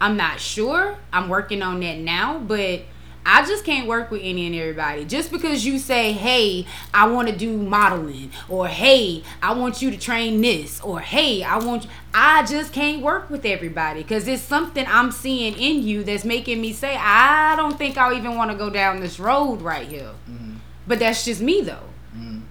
[0.00, 0.96] I'm not sure.
[1.12, 2.82] I'm working on that now, but
[3.26, 5.04] I just can't work with any and everybody.
[5.04, 9.90] Just because you say, "Hey, I want to do modeling," or "Hey, I want you
[9.90, 14.26] to train this," or "Hey, I want," you, I just can't work with everybody because
[14.28, 18.36] it's something I'm seeing in you that's making me say, "I don't think I'll even
[18.36, 20.54] want to go down this road right here." Mhm.
[20.86, 21.90] But that's just me, though.
[22.16, 22.42] Mhm.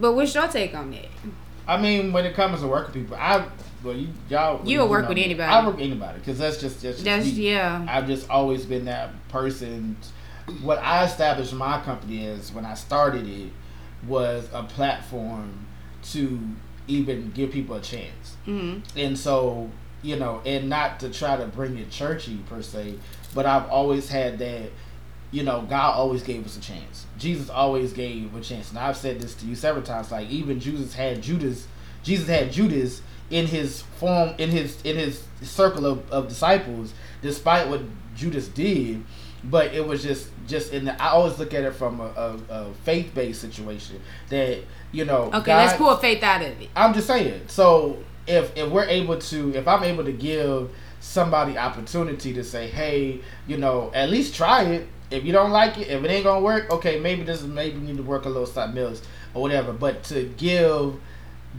[0.00, 1.08] But what's your take on that?
[1.68, 3.44] I mean, when it comes to working people, I
[3.84, 4.66] well, you, y'all.
[4.68, 5.42] You'll work know with anybody.
[5.52, 7.50] I work with anybody because that's just that's just That's me.
[7.50, 7.84] yeah.
[7.88, 9.96] I've just always been that person.
[10.62, 13.50] What I established my company as when I started it
[14.06, 15.66] was a platform
[16.12, 16.38] to
[16.86, 18.36] even give people a chance.
[18.44, 19.70] hmm And so,
[20.02, 22.94] you know, and not to try to bring it churchy per se,
[23.34, 24.70] but I've always had that,
[25.30, 27.06] you know, God always gave us a chance.
[27.18, 28.68] Jesus always gave a chance.
[28.68, 30.12] And I've said this to you several times.
[30.12, 31.66] Like, even Jesus had Judas
[32.02, 37.68] Jesus had Judas in his form in his in his circle of, of disciples, despite
[37.68, 37.82] what
[38.14, 39.04] Judas did.
[39.42, 41.02] But it was just just in the.
[41.02, 44.60] I always look at it from a, a, a faith based situation that
[44.92, 45.24] you know.
[45.24, 46.70] Okay, God, let's pull faith out of it.
[46.74, 47.42] I'm just saying.
[47.48, 52.68] So if if we're able to, if I'm able to give somebody opportunity to say,
[52.68, 54.88] hey, you know, at least try it.
[55.10, 57.76] If you don't like it, if it ain't gonna work, okay, maybe this is maybe
[57.76, 59.02] you need to work a little something else
[59.34, 59.72] or whatever.
[59.72, 60.98] But to give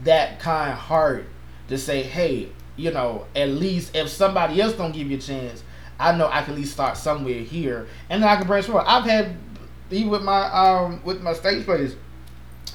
[0.02, 1.26] that kind heart
[1.68, 5.62] to say, hey, you know, at least if somebody else don't give you a chance,
[5.98, 8.84] I know I can at least start somewhere here, and then I can branch forward.
[8.86, 9.36] I've had
[9.90, 11.96] even with my um with my stage plays,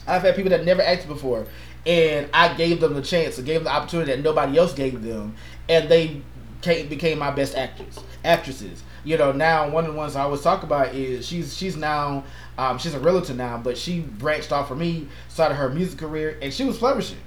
[0.07, 1.45] I've had people that never acted before,
[1.85, 5.01] and I gave them the chance, I gave them the opportunity that nobody else gave
[5.03, 5.35] them,
[5.69, 6.21] and they
[6.61, 8.83] came, became my best actors, actresses.
[9.03, 12.23] You know, now one of the ones I always talk about is she's she's now
[12.57, 16.37] um, she's a realtor now, but she branched off from me, started her music career,
[16.41, 17.17] and she was flourishing.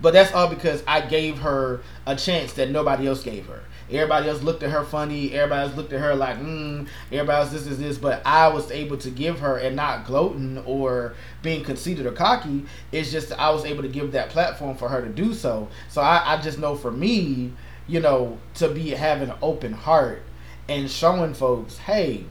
[0.00, 3.62] But that's all because I gave her a chance that nobody else gave her.
[3.90, 5.32] Everybody else looked at her funny.
[5.32, 7.98] Everybody else looked at her like, mm, everybody else this is this.
[7.98, 12.64] But I was able to give her and not gloating or being conceited or cocky.
[12.92, 15.68] It's just I was able to give that platform for her to do so.
[15.88, 17.52] So I, I just know for me,
[17.86, 20.22] you know, to be having an open heart
[20.68, 22.24] and showing folks, hey,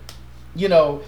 [0.56, 1.04] you know,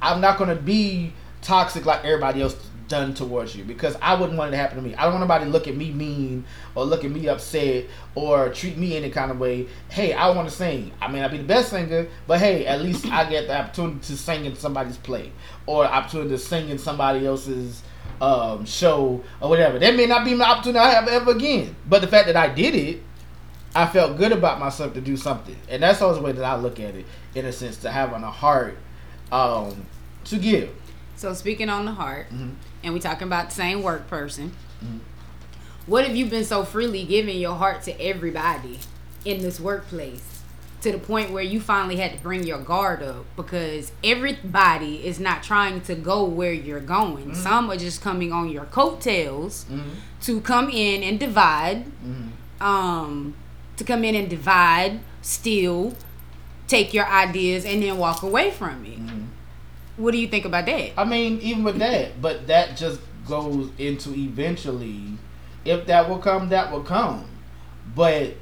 [0.00, 2.54] I'm not gonna be toxic like everybody else
[2.90, 4.94] done towards you because I wouldn't want it to happen to me.
[4.94, 8.50] I don't want nobody to look at me mean or look at me upset or
[8.50, 9.68] treat me any kind of way.
[9.88, 10.92] Hey, I want to sing.
[11.00, 14.00] I may not be the best singer, but hey, at least I get the opportunity
[14.00, 15.32] to sing in somebody's play
[15.64, 17.82] or opportunity to sing in somebody else's
[18.20, 19.78] um, show or whatever.
[19.78, 21.74] That may not be my opportunity I have ever again.
[21.88, 23.02] But the fact that I did it,
[23.74, 26.56] I felt good about myself to do something, and that's always the way that I
[26.56, 27.06] look at it.
[27.36, 28.76] In a sense, to having a heart
[29.30, 29.86] um,
[30.24, 30.74] to give.
[31.14, 32.54] So speaking on the heart, mm-hmm.
[32.82, 34.52] And we talking about the same work person.
[34.84, 34.98] Mm-hmm.
[35.86, 38.78] What have you been so freely giving your heart to everybody
[39.24, 40.42] in this workplace
[40.82, 45.20] to the point where you finally had to bring your guard up because everybody is
[45.20, 47.32] not trying to go where you're going.
[47.32, 47.42] Mm-hmm.
[47.42, 49.90] Some are just coming on your coattails mm-hmm.
[50.22, 51.84] to come in and divide.
[51.84, 52.62] Mm-hmm.
[52.62, 53.34] Um,
[53.78, 55.94] to come in and divide, steal,
[56.68, 58.98] take your ideas, and then walk away from it.
[60.00, 60.92] What do you think about that?
[60.98, 65.18] I mean, even with that, but that just goes into eventually,
[65.64, 67.26] if that will come, that will come.
[67.94, 68.34] But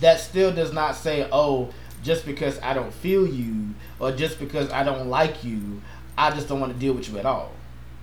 [0.00, 1.70] that still does not say, oh,
[2.02, 5.80] just because I don't feel you or just because I don't like you,
[6.18, 7.52] I just don't want to deal with you at all.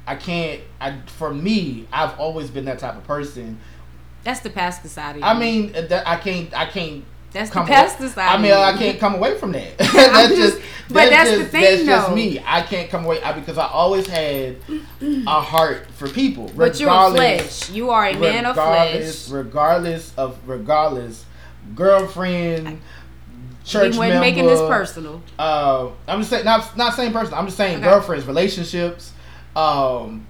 [0.06, 0.62] I can't.
[0.82, 3.58] I for me, I've always been that type of person.
[4.24, 5.22] That's the past side.
[5.22, 6.54] I mean, I can't.
[6.58, 8.28] I can't that's the pesticide.
[8.28, 9.78] I mean, I can't come away from that.
[9.78, 11.86] that's just, but that's, that's just, the thing, That's though.
[11.86, 12.40] just me.
[12.46, 14.58] I can't come away because I always had
[15.02, 16.52] a heart for people.
[16.56, 17.70] But you're a flesh.
[17.72, 19.30] You are a man of flesh.
[19.30, 21.26] Regardless of regardless,
[21.74, 22.82] girlfriend,
[23.66, 24.20] church member.
[24.20, 25.22] making this personal.
[25.40, 27.40] Uh, I'm just saying, not not saying personal.
[27.40, 27.86] I'm just saying okay.
[27.86, 29.14] girlfriends, relationships,
[29.56, 30.28] um,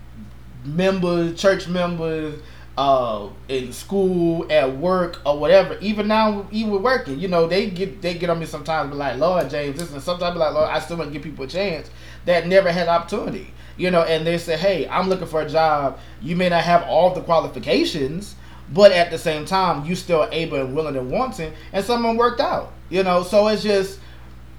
[0.63, 2.39] members, church members
[2.77, 5.77] uh in school at work or whatever.
[5.79, 9.17] Even now even working you know they get they get on me sometimes be like
[9.19, 11.47] lord james this and sometimes be like lord i still want to give people a
[11.47, 11.91] chance
[12.25, 15.99] that never had opportunity you know and they say hey i'm looking for a job.
[16.21, 18.35] You may not have all the qualifications
[18.71, 22.41] but at the same time you still able and willing and wanting and someone worked
[22.41, 23.23] out you know?
[23.23, 23.99] So it's just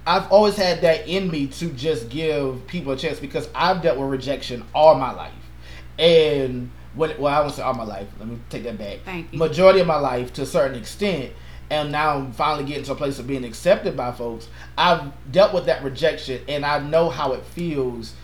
[0.06, 3.98] I've always had that in me to just give people a chance because I've dealt
[3.98, 5.32] with rejection all my life.
[5.98, 8.08] And what well I won't say all my life.
[8.18, 9.00] Let me take that back.
[9.04, 9.38] Thank you.
[9.38, 11.32] Majority of my life to a certain extent,
[11.70, 14.48] and now I'm finally getting to a place of being accepted by folks.
[14.78, 18.14] I've dealt with that rejection, and I know how it feels,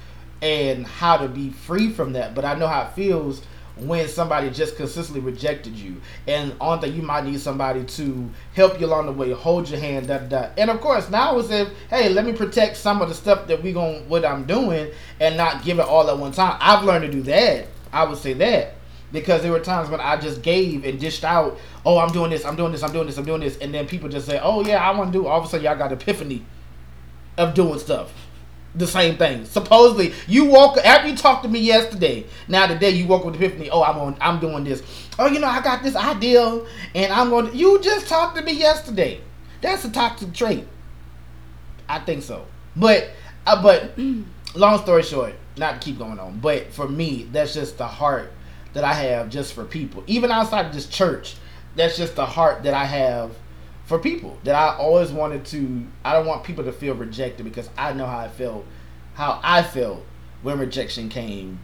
[0.42, 2.34] and how to be free from that.
[2.34, 3.42] But I know how it feels
[3.76, 8.78] when somebody just consistently rejected you, and on that you might need somebody to help
[8.78, 10.50] you along the way, hold your hand, da da.
[10.58, 13.62] And of course, now it's if hey, let me protect some of the stuff that
[13.62, 16.56] we going what I'm doing, and not give it all at one time.
[16.60, 18.74] I've learned to do that I would say that
[19.12, 22.44] because there were times when I just gave and dished out, oh, I'm doing this,
[22.44, 24.64] I'm doing this, I'm doing this, I'm doing this, and then people just say, oh
[24.64, 25.26] yeah, I want to do.
[25.26, 26.44] All of a sudden, y'all got epiphany
[27.36, 28.12] of doing stuff.
[28.72, 29.46] The same thing.
[29.46, 32.24] Supposedly, you walk after you talked to me yesterday.
[32.46, 33.68] Now today, you walk with epiphany.
[33.68, 34.16] Oh, I'm on.
[34.20, 34.82] I'm doing this.
[35.18, 37.50] Oh, you know, I got this idea, and I'm going.
[37.50, 37.56] to...
[37.56, 39.20] You just talked to me yesterday.
[39.60, 40.68] That's a toxic trait.
[41.88, 42.46] I think so.
[42.76, 43.10] But,
[43.44, 43.98] uh, but,
[44.54, 48.32] long story short, not keep going on, but for me, that's just the heart
[48.72, 50.02] that I have just for people.
[50.08, 51.36] Even outside of just church,
[51.76, 53.32] that's just the heart that I have
[53.84, 54.38] for people.
[54.42, 55.86] That I always wanted to.
[56.04, 58.66] I don't want people to feel rejected because I know how I felt,
[59.14, 60.04] how I felt
[60.42, 61.60] when rejection came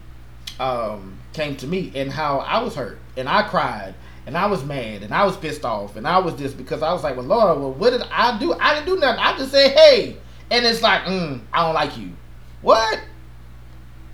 [0.59, 4.63] um, came to me and how I was hurt and I cried and I was
[4.63, 7.25] mad and I was pissed off and I was this because I was like, well,
[7.25, 8.53] Lord, well, what did I do?
[8.53, 9.23] I didn't do nothing.
[9.23, 10.17] I just said, hey,
[10.49, 12.11] and it's like, mm, I don't like you.
[12.61, 12.99] What?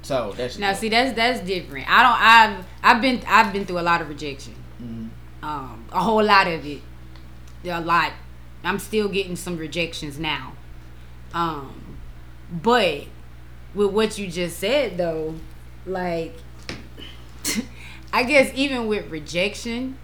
[0.03, 1.89] So that's now see that's that's different.
[1.89, 2.21] I don't.
[2.21, 4.53] I've I've been I've been through a lot of rejection.
[4.81, 5.45] Mm-hmm.
[5.45, 6.81] Um, a whole lot of it.
[7.65, 8.11] A lot.
[8.65, 10.53] I'm still getting some rejections now.
[11.33, 11.97] Um,
[12.51, 13.05] but
[13.73, 15.35] with what you just said though,
[15.85, 16.35] like
[18.13, 19.97] I guess even with rejection,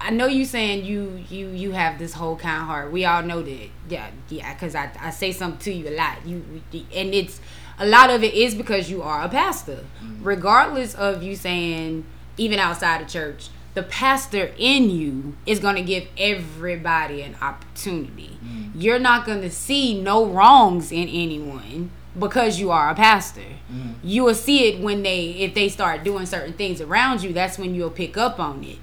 [0.00, 2.92] I know you saying you you you have this whole kind heart.
[2.92, 3.68] We all know that.
[3.88, 4.52] Yeah, yeah.
[4.52, 6.18] Because I I say something to you a lot.
[6.26, 7.40] You and it's
[7.78, 9.84] a lot of it is because you are a pastor.
[10.02, 10.24] Mm-hmm.
[10.24, 12.04] Regardless of you saying
[12.36, 18.38] even outside of church, the pastor in you is going to give everybody an opportunity.
[18.44, 18.80] Mm-hmm.
[18.80, 23.42] You're not going to see no wrongs in anyone because you are a pastor.
[23.70, 23.92] Mm-hmm.
[24.02, 27.32] You will see it when they if they start doing certain things around you.
[27.32, 28.78] That's when you'll pick up on it.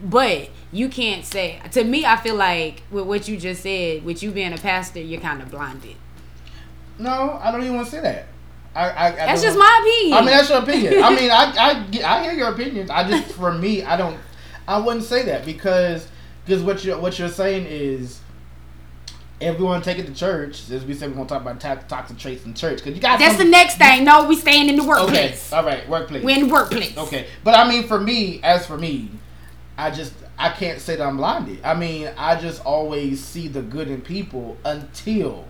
[0.00, 2.04] But you can't say to me.
[2.04, 5.40] I feel like with what you just said, with you being a pastor, you're kind
[5.40, 5.96] of blinded.
[6.98, 8.26] No, I don't even want to say that.
[8.74, 10.18] I, I, I that's just my opinion.
[10.18, 11.02] I mean, that's your opinion.
[11.02, 11.54] I mean, I,
[12.04, 12.90] I, I hear your opinion.
[12.90, 14.18] I just, for me, I don't,
[14.66, 16.08] I wouldn't say that because,
[16.44, 18.20] because what you what you're saying is,
[19.40, 21.84] everyone we to take it to church, as we said, we're gonna talk about to-
[21.88, 22.78] toxic traits in church.
[22.78, 24.04] Because you guys, that's some, the next thing.
[24.04, 25.52] No, we staying in the workplace.
[25.52, 26.24] Okay, all right, workplace.
[26.24, 26.96] We're in the workplace.
[26.96, 29.10] Okay, but I mean, for me, as for me,
[29.76, 31.60] I just I can't say that I'm blinded.
[31.64, 35.46] I mean, I just always see the good in people until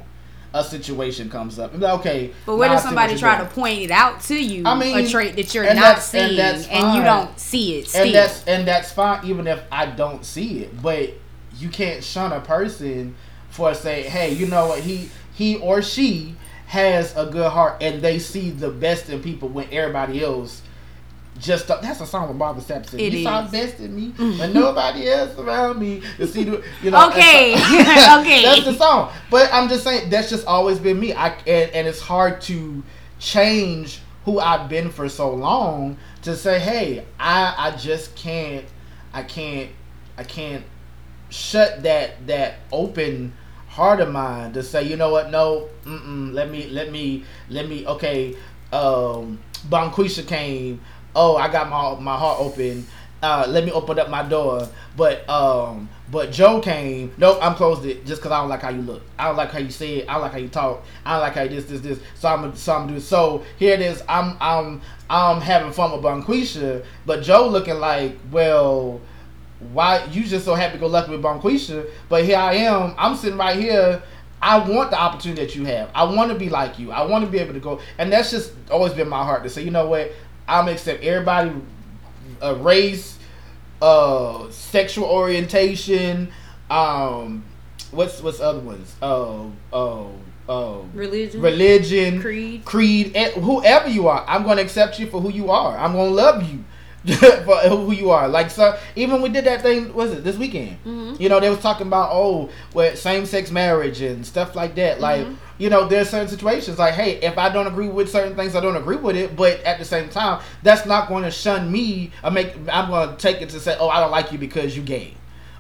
[0.54, 1.74] a situation comes up.
[1.74, 2.32] okay.
[2.46, 3.48] But what if somebody try doing.
[3.48, 4.62] to point it out to you?
[4.64, 7.88] I mean, a trait that you're not seeing, and, and, you don't see it.
[7.88, 8.06] Still.
[8.06, 10.80] And that's and that's fine, even if I don't see it.
[10.80, 11.10] But
[11.56, 13.16] you can't shun a person
[13.50, 18.00] for say, hey, you know what he he or she has a good heart, and
[18.00, 20.62] they see the best in people when everybody else
[21.38, 23.00] just that's a song with Barbara Sampson.
[23.00, 23.24] It you is.
[23.24, 26.02] saw best in me, and nobody else around me.
[26.18, 27.08] You see, the, you know.
[27.08, 28.42] Okay, okay.
[28.42, 29.12] That's the song.
[29.30, 31.12] But I'm just saying that's just always been me.
[31.12, 32.82] I and, and it's hard to
[33.18, 38.64] change who I've been for so long to say, hey, I I just can't,
[39.12, 39.70] I can't,
[40.16, 40.64] I can't
[41.30, 43.32] shut that that open
[43.68, 47.86] heart of mine to say, you know what, no, let me let me let me
[47.86, 48.36] okay.
[48.72, 50.80] Um, Bonquisha came
[51.14, 52.86] oh, I got my my heart open.
[53.22, 54.68] Uh, let me open up my door.
[54.96, 57.12] But um, but Joe came.
[57.16, 59.02] Nope, I'm closed it just because I don't like how you look.
[59.18, 60.08] I don't like how you say it.
[60.08, 60.84] I don't like how you talk.
[61.04, 61.98] I don't like how you this this this.
[62.16, 63.00] So I'm so I'm doing.
[63.00, 64.02] So here it is.
[64.08, 69.00] I'm I'm I'm having fun with Bonquisha, but Joe looking like well.
[69.72, 72.94] Why you just so happy go lucky with Bonquisha, but here I am.
[72.98, 74.02] I'm sitting right here.
[74.42, 75.90] I want the opportunity that you have.
[75.94, 76.92] I want to be like you.
[76.92, 79.48] I want to be able to go, and that's just always been my heart to
[79.48, 80.12] say, you know what?
[80.46, 81.52] I'm accept everybody,
[82.42, 83.18] uh, race,
[83.80, 86.32] uh, sexual orientation,
[86.70, 87.44] um,
[87.90, 88.94] what's what's other ones?
[89.00, 90.12] Oh, oh,
[90.48, 94.24] oh, religion, religion, creed, creed, whoever you are.
[94.26, 95.76] I'm gonna accept you for who you are.
[95.76, 96.64] I'm gonna love you.
[97.44, 98.28] for who you are.
[98.28, 99.92] Like so, even we did that thing.
[99.92, 100.78] Was it this weekend?
[100.84, 101.20] Mm-hmm.
[101.20, 105.00] You know, they was talking about oh, with same sex marriage and stuff like that.
[105.00, 105.34] Like mm-hmm.
[105.58, 108.60] you know, there's certain situations like, hey, if I don't agree with certain things, I
[108.60, 109.36] don't agree with it.
[109.36, 112.54] But at the same time, that's not going to shun me or make.
[112.72, 115.14] I'm going to take it to say, oh, I don't like you because you gay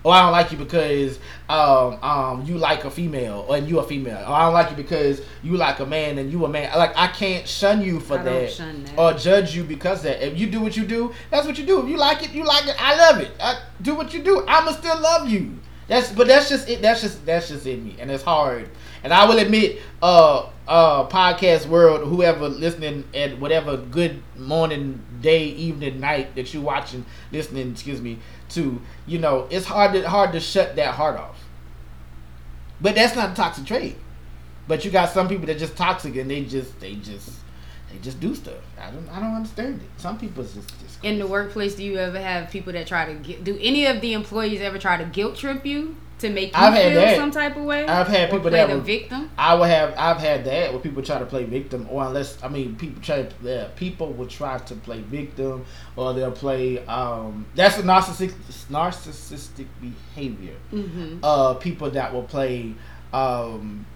[0.04, 3.82] oh, I don't like you because um, um, you like a female and you a
[3.82, 4.18] female.
[4.18, 6.76] Or I don't like you because you like a man and you a man.
[6.76, 10.26] Like I can't shun you for that, that, or judge you because that.
[10.26, 11.82] If you do what you do, that's what you do.
[11.82, 12.76] If you like it, you like it.
[12.78, 13.32] I love it.
[13.40, 14.44] I, do what you do.
[14.46, 15.58] I'ma still love you.
[15.86, 16.80] That's but that's just it.
[16.80, 18.70] That's just that's just in me, and it's hard.
[19.02, 25.44] And I will admit, uh, uh, podcast world, whoever listening at whatever good morning, day,
[25.44, 28.18] evening, night that you watching, listening, excuse me,
[28.54, 31.44] to, you know, it's hard to hard to shut that heart off.
[32.80, 33.96] But that's not a toxic trait.
[34.66, 37.30] But you got some people that just toxic and they just they just
[37.92, 38.60] they just do stuff.
[38.78, 40.00] I don't I don't understand it.
[40.00, 41.74] Some people just, just in the workplace.
[41.74, 43.44] Do you ever have people that try to get?
[43.44, 45.96] Do any of the employees ever try to guilt trip you?
[46.24, 47.16] To make you I've feel that.
[47.16, 47.86] some type of way.
[47.86, 49.30] I've had people that the were, victim.
[49.36, 49.94] I would have.
[49.96, 53.28] I've had that where people try to play victim, or unless I mean people try.
[53.42, 55.64] Yeah, people will try to play victim,
[55.96, 56.84] or they'll play.
[56.86, 58.34] Um, that's a narcissistic
[58.70, 60.56] narcissistic behavior.
[60.72, 61.18] Mm-hmm.
[61.22, 62.74] Uh, people that will play
[63.12, 63.86] um,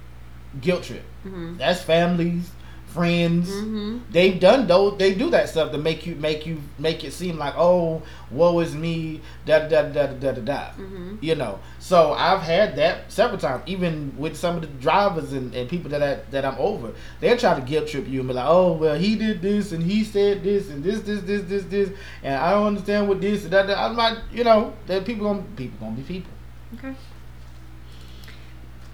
[0.61, 1.05] guilt trip.
[1.25, 1.57] Mm-hmm.
[1.57, 2.51] That's families.
[2.99, 3.51] Friends.
[3.51, 3.99] Mm-hmm.
[4.11, 4.99] They've done those.
[4.99, 8.61] They do that stuff to make you make you make it seem like oh, woe
[8.61, 9.21] is me.
[9.47, 10.61] Da da da da da da da.
[10.71, 11.17] Mm-hmm.
[11.21, 11.61] You know.
[11.79, 15.91] So I've had that several times, even with some of the drivers and, and people
[15.91, 16.93] that I, that I'm over.
[17.21, 19.83] They'll try to guilt trip you and be like, oh well, he did this and
[19.83, 21.91] he said this and this this this this this,
[22.23, 23.67] and I don't understand what this and that.
[23.69, 23.79] that.
[23.79, 26.33] I'm like, you know, that people gonna people gonna be people.
[26.75, 26.95] Okay.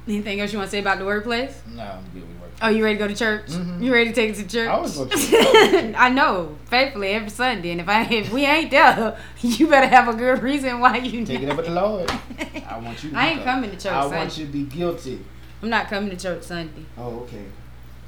[0.06, 1.60] Anything else you want to say about the workplace?
[1.74, 2.50] No, I'm good with work.
[2.60, 3.46] Oh, you ready to go to church?
[3.46, 3.82] Mhm.
[3.82, 4.68] You ready to take it to church?
[4.68, 5.94] I always go to church.
[5.98, 7.70] I know, faithfully every Sunday.
[7.72, 11.24] And if I if we ain't there, you better have a good reason why you
[11.24, 12.10] Take it up with the Lord.
[12.68, 13.10] I want you.
[13.10, 14.16] To I ain't coming to church I Sunday.
[14.18, 15.24] want you to be guilty.
[15.62, 16.84] I'm not coming to church Sunday.
[16.98, 17.44] Oh, okay.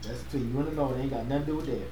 [0.03, 0.99] That's between you and the Lord.
[1.01, 1.89] Ain't got nothing to do with that.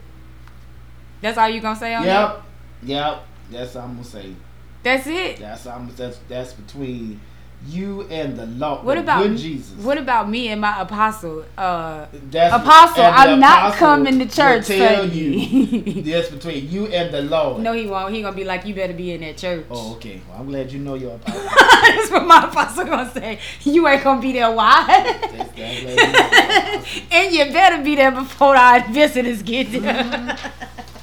[1.22, 2.36] That's all you gonna say on that?
[2.36, 2.42] Yep.
[2.82, 3.24] Yep.
[3.50, 4.34] That's what I'm gonna say.
[4.82, 5.38] That's it.
[5.38, 7.20] That's I'm, that's that's between
[7.66, 8.84] you and the Lord.
[8.84, 9.72] What about good Jesus?
[9.84, 11.44] What about me and my apostle?
[11.56, 16.02] Uh, That's, apostle, I'm not coming to church Tell you.
[16.02, 17.62] That's between you and the Lord.
[17.62, 18.14] no, he won't.
[18.14, 19.66] He gonna be like, you better be in that church.
[19.70, 20.20] Oh, okay.
[20.28, 21.42] Well, I'm glad you know your apostle.
[21.42, 23.38] That's what my apostle gonna say.
[23.62, 24.50] You ain't gonna be there.
[24.50, 24.84] Why?
[24.86, 27.02] That's, that's glad you know your apostle.
[27.12, 30.38] and you better be there before our visitors get there.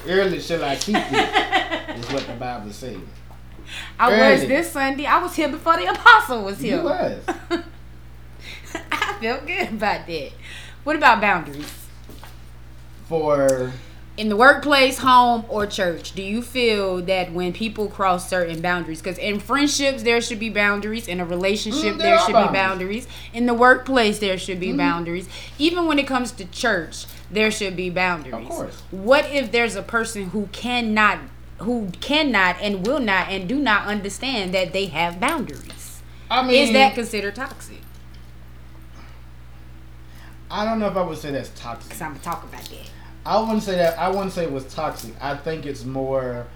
[0.08, 1.02] Early shall I keep you.
[2.02, 2.98] Is what the Bible says.
[4.00, 5.06] I was this Sunday.
[5.06, 6.78] I was here before the apostle was here.
[6.78, 7.24] You was.
[8.92, 10.32] I felt good about that.
[10.84, 11.72] What about boundaries?
[13.08, 13.72] For
[14.18, 19.02] in the workplace, home, or church, do you feel that when people cross certain boundaries,
[19.02, 22.54] because in friendships there should be boundaries, in a relationship Mm, there there should be
[22.54, 27.50] boundaries, in the workplace there should be boundaries, even when it comes to church there
[27.50, 28.46] should be boundaries.
[28.46, 28.84] Of course.
[28.92, 31.20] What if there's a person who cannot,
[31.62, 36.02] who cannot and will not and do not understand that they have boundaries?
[36.30, 37.78] I mean, Is that considered toxic?
[40.50, 41.90] I don't know if I would say that's toxic.
[41.90, 42.90] Because I'm gonna talk about that.
[43.26, 43.98] I wouldn't say that.
[43.98, 45.14] I wouldn't say it was toxic.
[45.22, 46.48] I think it's more.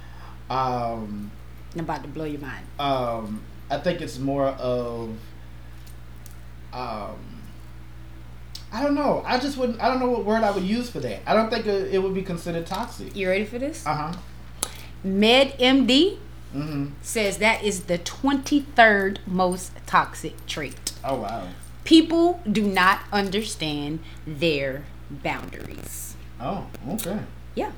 [0.49, 1.31] Um,
[1.73, 2.65] I'm about to blow your mind.
[2.79, 5.09] um, I think it's more of.
[6.73, 7.17] Um,
[8.71, 9.23] I don't know.
[9.25, 9.79] I just wouldn't.
[9.81, 11.21] I don't know what word I would use for that.
[11.25, 13.15] I don't think it, it would be considered toxic.
[13.15, 13.85] You ready for this?
[13.85, 14.13] Uh huh.
[15.03, 16.17] WebMD
[16.55, 16.91] Mm-hmm.
[17.01, 20.93] says that is the 23rd most toxic trait.
[21.03, 21.49] Oh wow.
[21.83, 26.15] People do not understand their boundaries.
[26.39, 27.19] Oh okay.
[27.55, 27.73] Yeah.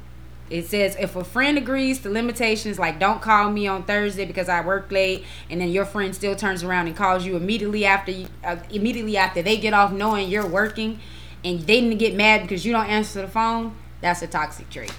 [0.51, 4.47] It says if a friend agrees to limitations like don't call me on Thursday because
[4.47, 8.11] I work late, and then your friend still turns around and calls you immediately after
[8.11, 10.99] you, uh, immediately after they get off knowing you're working,
[11.43, 13.75] and they didn't get mad because you don't answer the phone.
[14.01, 14.93] That's a toxic trait.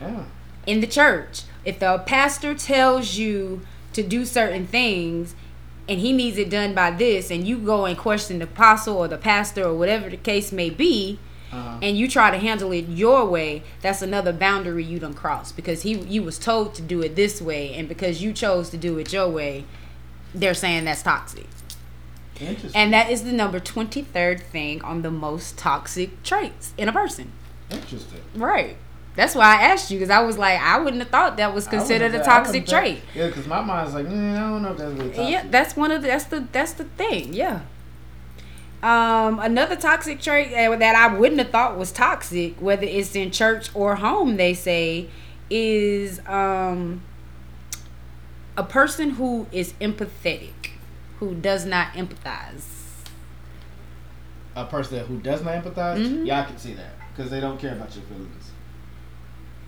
[0.00, 0.24] Yeah.
[0.66, 3.62] In the church, if the pastor tells you
[3.92, 5.34] to do certain things
[5.88, 9.08] and he needs it done by this, and you go and question the apostle or
[9.08, 11.18] the pastor or whatever the case may be,
[11.52, 11.78] Uh-huh.
[11.80, 15.82] and you try to handle it your way, that's another boundary you don't cross because
[15.82, 18.98] he you was told to do it this way, and because you chose to do
[18.98, 19.64] it your way,
[20.34, 21.46] they're saying that's toxic.
[22.74, 27.30] And that is the number 23rd thing on the most toxic traits in a person.
[27.70, 28.20] Interesting.
[28.34, 28.76] Right.
[29.16, 31.66] That's why I asked you because I was like, I wouldn't have thought that was
[31.66, 33.00] considered a toxic trait.
[33.14, 35.28] Yeah, because my mind's like, mm, I don't know if that's really toxic.
[35.30, 37.32] Yeah, that's one of the, that's the that's the thing.
[37.32, 37.62] Yeah.
[38.82, 43.30] Um, another toxic trait that that I wouldn't have thought was toxic, whether it's in
[43.30, 45.08] church or home, they say,
[45.48, 47.00] is um
[48.56, 50.70] a person who is empathetic,
[51.20, 52.64] who does not empathize.
[54.54, 56.26] a person who does not empathize, Mhm.
[56.26, 58.52] yeah, I can see that because they don't care about your feelings.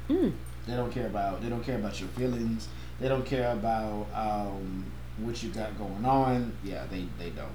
[0.09, 0.33] Mm.
[0.67, 2.69] They don't care about they don't care about your feelings.
[3.01, 4.85] They don't care about um,
[5.19, 6.53] what you got going on.
[6.65, 7.53] Yeah, they they don't.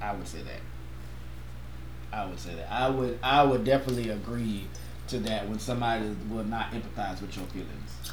[0.00, 0.60] I would say that.
[2.12, 2.70] I would say that.
[2.70, 4.66] I would I would definitely agree
[5.08, 8.12] to that when somebody will not empathize with your feelings.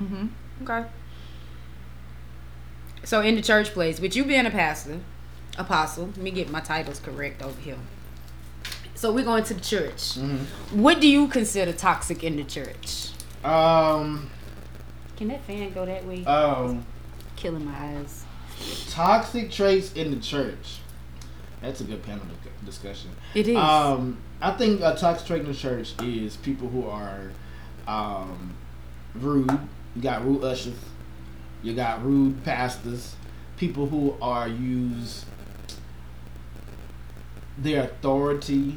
[0.00, 0.26] Mm-hmm.
[0.62, 0.88] Okay.
[3.04, 5.00] So in the church place, with you being a pastor,
[5.56, 7.78] apostle, let me get my titles correct over here.
[8.98, 10.16] So we're going to the church.
[10.18, 10.82] Mm-hmm.
[10.82, 13.10] What do you consider toxic in the church?
[13.44, 14.28] Um,
[15.16, 16.24] Can that fan go that way?
[16.24, 16.84] um,
[17.36, 18.24] Killing my eyes.
[18.90, 20.80] toxic traits in the church.
[21.62, 22.26] That's a good panel
[22.64, 23.10] discussion.
[23.36, 23.56] It is.
[23.56, 27.30] Um, I think a toxic trait in the church is people who are
[27.86, 28.52] um,
[29.14, 29.48] rude.
[29.94, 30.74] You got rude ushers.
[31.62, 33.14] You got rude pastors.
[33.58, 35.24] People who are use
[37.56, 38.76] their authority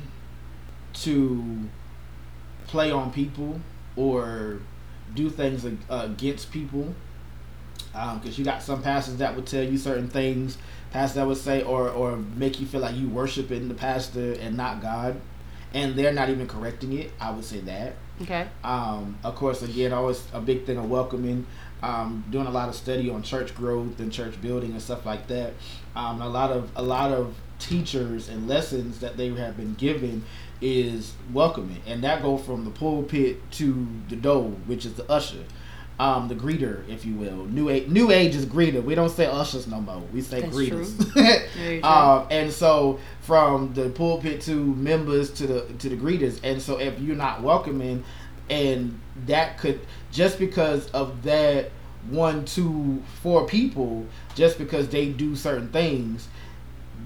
[0.93, 1.69] to
[2.67, 3.59] play on people
[3.95, 4.59] or
[5.13, 6.93] do things against people.
[7.93, 10.57] Because you got some pastors that would tell you certain things
[10.91, 14.55] pastors that would say or or make you feel like you worshiping the pastor and
[14.57, 15.19] not God.
[15.73, 17.11] and they're not even correcting it.
[17.19, 17.93] I would say that.
[18.21, 18.47] Okay.
[18.63, 21.45] Um, of course, again, always a big thing of welcoming.
[21.81, 25.27] Um, doing a lot of study on church growth and church building and stuff like
[25.27, 25.53] that.
[25.95, 30.23] Um, a lot of a lot of teachers and lessons that they have been given
[30.61, 35.43] is welcoming, and that go from the pulpit to the door, which is the usher
[36.01, 37.45] um, the greeter, if you will.
[37.45, 38.83] New age, new age is greeter.
[38.83, 39.99] We don't say ushers no more.
[40.11, 41.83] We say That's greeters.
[41.83, 46.79] um, and so from the pulpit to members to the to the greeters, and so
[46.79, 48.03] if you're not welcoming,
[48.49, 49.79] and that could
[50.11, 51.69] just because of that
[52.09, 56.27] one, two, four people, just because they do certain things,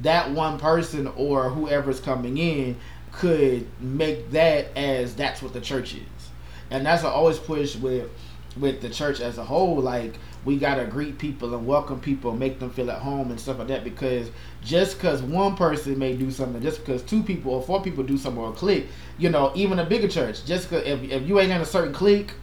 [0.04, 2.78] that one person or whoever's coming in
[3.16, 6.30] could make that as that's what the church is,
[6.70, 8.10] and that's what I always push with
[8.58, 12.60] with the church as a whole, like we gotta greet people and welcome people, make
[12.60, 13.84] them feel at home and stuff like that.
[13.84, 14.30] Because
[14.64, 18.18] just because one person may do something, just because two people or four people do
[18.18, 18.88] something or a clique,
[19.18, 21.94] you know, even a bigger church, just cause if, if you ain't in a certain
[21.94, 22.34] clique,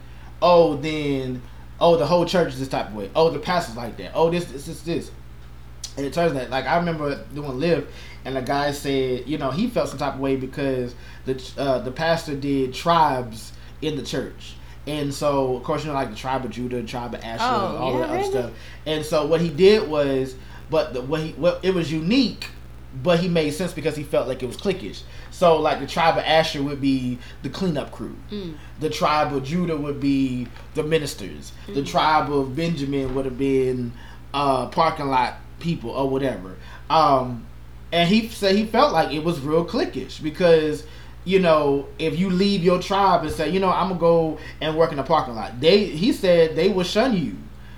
[0.41, 1.41] oh then
[1.79, 3.09] oh the whole church is this type of way.
[3.15, 4.11] Oh the pastor's like that.
[4.13, 5.11] Oh this this this this.
[5.95, 7.87] And it turns out like I remember doing live,
[8.25, 10.95] and the guy said, you know, he felt some type of way because
[11.25, 14.55] the uh, the pastor did tribes in the church
[14.85, 17.77] and so, of course, you know, like the tribe of Judah, tribe of Asher, oh,
[17.77, 18.51] all yeah, that other stuff.
[18.85, 20.35] And so, what he did was,
[20.69, 22.47] but the, what he, what it was unique,
[23.01, 25.03] but he made sense because he felt like it was cliquish.
[25.31, 28.15] So, like the tribe of Asher would be the cleanup crew.
[28.29, 28.57] Mm.
[28.81, 31.53] The tribe of Judah would be the ministers.
[31.67, 31.75] Mm.
[31.75, 33.93] The tribe of Benjamin would have been
[34.33, 36.57] uh, parking lot people or whatever.
[36.89, 37.47] Um,
[37.93, 40.83] and he said he felt like it was real cliquish because
[41.25, 44.75] you know, if you leave your tribe and say, you know, I'm gonna go and
[44.75, 47.37] work in the parking lot, they he said they will shun you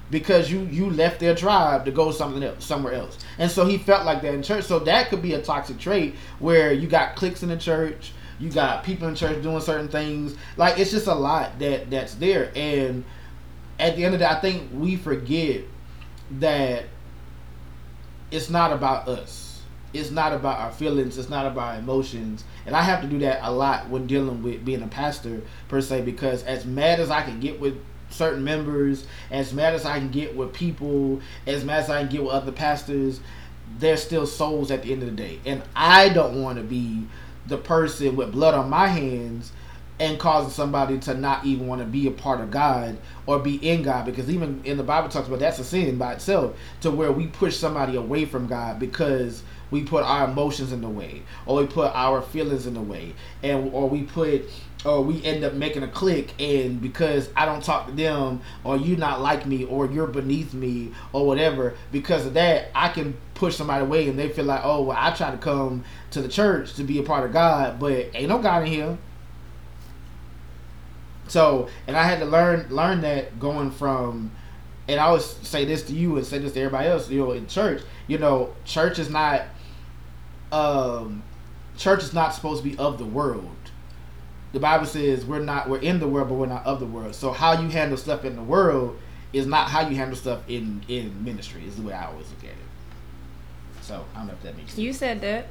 [0.09, 3.19] because you you left their tribe to go something else somewhere else.
[3.37, 4.63] And so he felt like that in church.
[4.63, 8.49] So that could be a toxic trait where you got cliques in the church, you
[8.49, 10.35] got people in church doing certain things.
[10.55, 12.51] Like it's just a lot that that's there.
[12.55, 13.03] And
[13.79, 15.63] at the end of the day, I think we forget
[16.39, 16.85] that
[18.31, 19.44] it's not about us
[19.95, 22.43] it's not about our feelings it's not about our emotions.
[22.65, 25.81] And i have to do that a lot when dealing with being a pastor per
[25.81, 27.77] se because as mad as i can get with
[28.09, 32.11] certain members as mad as i can get with people as mad as i can
[32.11, 33.19] get with other pastors
[33.79, 35.39] they're still souls at the end of the day.
[35.45, 37.05] And i don't want to be
[37.47, 39.51] the person with blood on my hands
[39.99, 43.55] and causing somebody to not even want to be a part of God or be
[43.55, 46.91] in God because even in the Bible talks about that's a sin by itself to
[46.91, 51.21] where we push somebody away from God because we put our emotions in the way
[51.45, 54.43] or we put our feelings in the way and or we put
[54.83, 58.77] or we end up making a clique and because I don't talk to them or
[58.77, 63.17] you not like me or you're beneath me or whatever because of that I can
[63.33, 66.29] push somebody away and they feel like oh well I try to come to the
[66.29, 68.97] church to be a part of God but ain't no God in here
[71.27, 74.31] so and I had to learn learn that going from
[74.87, 77.31] and I always say this to you and say this to everybody else you know
[77.31, 79.43] in church you know church is not
[80.51, 81.23] um,
[81.77, 83.51] church is not supposed to be of the world.
[84.53, 87.13] The Bible says we're not we're in the world, but we're not of the world.
[87.15, 88.97] So how you handle stuff in the world
[89.33, 91.63] is not how you handle stuff in in ministry.
[91.67, 92.55] Is the way I always look at it.
[93.81, 94.79] So I don't know if that makes sense.
[94.79, 95.47] You said that,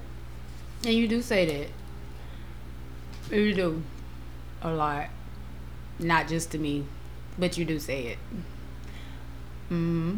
[0.84, 3.36] and you do say that.
[3.36, 3.82] You do
[4.62, 5.08] a lot,
[5.98, 6.84] not just to me,
[7.38, 8.18] but you do say it.
[9.68, 10.16] Hmm.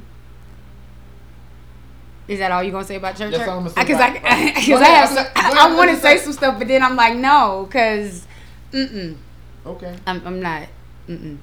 [2.28, 3.32] Is that all you gonna say about church?
[3.32, 6.58] Because I, because I, because I have, some, I, I want to say some stuff,
[6.58, 8.26] but then I'm like, no, because,
[8.72, 9.16] mm-mm.
[9.64, 10.68] okay, I'm, I'm not,
[11.08, 11.38] mm.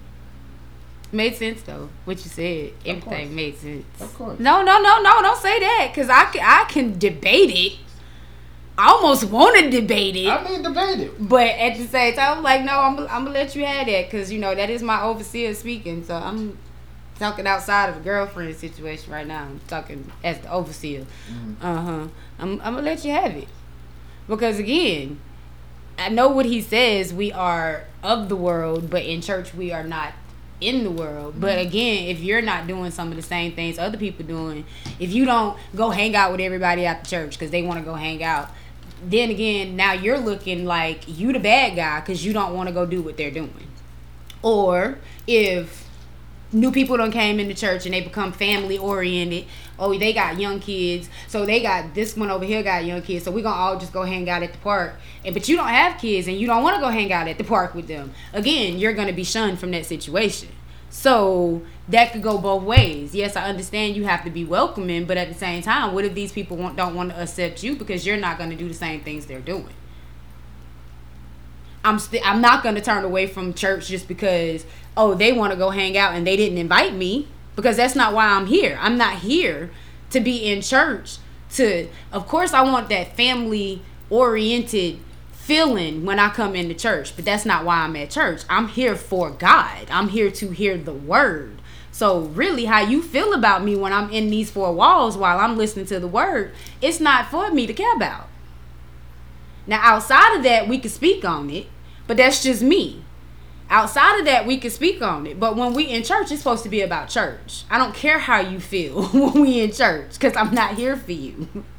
[1.14, 1.90] Made sense though.
[2.06, 3.86] What you said, everything made sense.
[4.02, 4.40] Of course.
[4.40, 5.22] No, no, no, no.
[5.22, 7.80] Don't say that, because I can, I can debate it.
[8.78, 10.28] I almost want to debate it.
[10.28, 11.30] I mean, debate it.
[11.30, 14.06] But at the same time, I'm like, no, I'm, I'm gonna let you have that,
[14.10, 16.04] because you know that is my overseer speaking.
[16.04, 16.58] So I'm
[17.20, 19.44] talking outside of a girlfriend situation right now.
[19.44, 21.06] I'm talking as the overseer.
[21.30, 21.66] Mm-hmm.
[21.66, 22.08] Uh huh.
[22.40, 23.48] I'm, I'm gonna let you have it
[24.28, 25.20] because again,
[25.98, 27.14] I know what he says.
[27.14, 30.14] We are of the world, but in church we are not
[30.60, 31.34] in the world.
[31.34, 31.42] Mm-hmm.
[31.42, 34.66] But again, if you're not doing some of the same things other people doing,
[35.00, 37.86] if you don't go hang out with everybody at the church because they want to
[37.86, 38.50] go hang out,
[39.10, 42.74] then again, now you're looking like you the bad guy because you don't want to
[42.74, 43.68] go do what they're doing.
[44.42, 45.84] Or if
[46.54, 49.46] new people don't came into church and they become family oriented.
[49.80, 53.26] Oh, they got young kids, so they got this one over here got young kids.
[53.26, 54.96] So we gonna all just go hang out at the park.
[55.26, 57.38] And but you don't have kids and you don't want to go hang out at
[57.38, 58.12] the park with them.
[58.34, 60.50] Again, you're gonna be shunned from that situation.
[60.94, 63.16] So that could go both ways.
[63.16, 66.14] Yes, I understand you have to be welcoming, but at the same time, what if
[66.14, 68.76] these people want, don't want to accept you because you're not going to do the
[68.76, 69.74] same things they're doing?
[71.84, 74.66] I'm still I'm not gonna turn away from church just because
[74.96, 77.28] oh they want to go hang out and they didn't invite me
[77.58, 78.78] because that's not why I'm here.
[78.80, 79.70] I'm not here
[80.12, 81.18] to be in church
[81.56, 85.00] to of course I want that family oriented
[85.44, 88.44] feeling when I come into church, but that's not why I'm at church.
[88.50, 89.88] I'm here for God.
[89.90, 91.62] I'm here to hear the word.
[91.92, 95.58] So really how you feel about me when I'm in these four walls while I'm
[95.58, 98.30] listening to the word, it's not for me to care about.
[99.68, 101.68] Now outside of that, we can speak on it,
[102.08, 103.04] but that's just me.
[103.70, 105.42] Outside of that, we can speak on it.
[105.42, 107.66] But when we in church, it's supposed to be about church.
[107.70, 111.12] I don't care how you feel when we in church, because I'm not here for
[111.12, 111.66] you.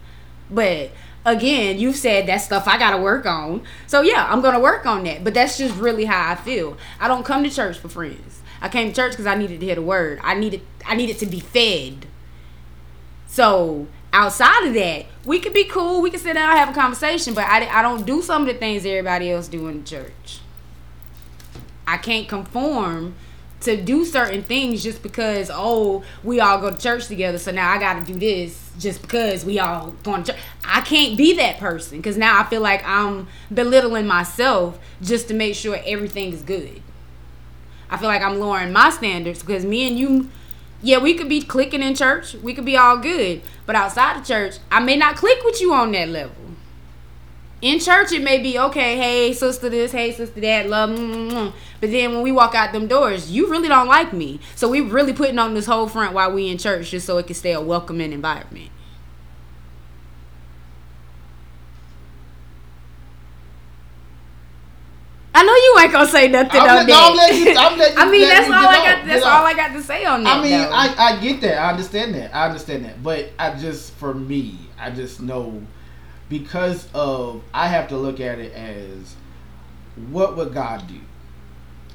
[0.51, 0.91] But
[1.25, 3.63] again, you've said that stuff I gotta work on.
[3.87, 5.25] So yeah, I'm gonna work on that.
[5.25, 6.77] But that's just really how I feel.
[7.01, 8.43] I don't come to church for friends.
[8.61, 10.21] I came to church because I needed to hear the word.
[10.23, 12.07] I needed I needed to be fed.
[13.27, 16.01] So outside of that, we could be cool.
[16.01, 17.35] We can sit down and have a conversation.
[17.35, 20.41] But I, I don't do some of the things everybody else do in church.
[21.87, 23.15] I can't conform
[23.61, 27.71] to do certain things just because oh we all go to church together so now
[27.71, 31.59] i gotta do this just because we all going to church i can't be that
[31.59, 36.43] person because now i feel like i'm belittling myself just to make sure everything is
[36.43, 36.81] good.
[37.91, 40.31] I feel like i'm lowering my standards because me and you
[40.83, 44.27] yeah we could be clicking in church we could be all good but outside of
[44.27, 46.35] church i may not click with you on that level
[47.63, 51.31] in church it may be okay hey sister this hey sister that love mm, mm,
[51.31, 51.53] mm.
[51.81, 54.81] but then when we walk out them doors you really don't like me so we
[54.81, 57.53] really putting on this whole front while we in church just so it can stay
[57.53, 58.71] a welcoming environment
[65.37, 67.93] I know you ain't gonna say nothing I'm on let- no, I'm you- that.
[67.95, 69.07] You- I mean, that's all I got.
[69.07, 70.39] That's all I got to say on that.
[70.39, 70.71] I mean, though.
[70.73, 71.59] I, I get that.
[71.61, 72.35] I understand that.
[72.35, 73.03] I understand that.
[73.03, 75.61] But I just, for me, I just know
[76.39, 79.15] because of, I have to look at it as
[80.11, 80.99] what would God do?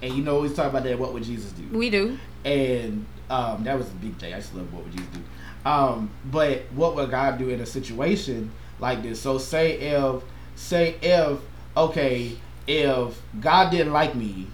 [0.01, 0.97] And you know, always talk about that.
[0.97, 1.77] What would Jesus do?
[1.77, 2.17] we do.
[2.45, 4.33] and um, that was a big thing.
[4.33, 5.69] I just love what would Jesus do.
[5.69, 9.19] Um, but what would God do in a situation like this?
[9.19, 10.23] So say if
[10.55, 11.39] say if
[11.75, 14.47] okay if God didn't like me,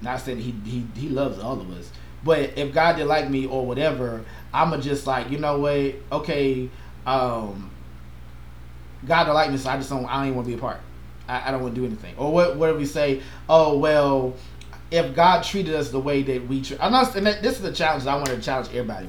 [0.00, 1.90] not saying he he he loves all of us,
[2.24, 4.24] but if God didn't like me or whatever,
[4.54, 6.70] I'ma just like you know what okay
[7.06, 7.70] um,
[9.06, 10.60] God don't like me, so I just don't I don't even want to be a
[10.60, 10.80] part.
[11.28, 12.14] I, I don't want to do anything.
[12.16, 12.56] Or what?
[12.56, 13.22] What we say?
[13.48, 14.34] Oh well,
[14.90, 17.14] if God treated us the way that we treat, I'm not.
[17.16, 18.06] And that, this is a challenge.
[18.06, 19.08] I want to challenge everybody,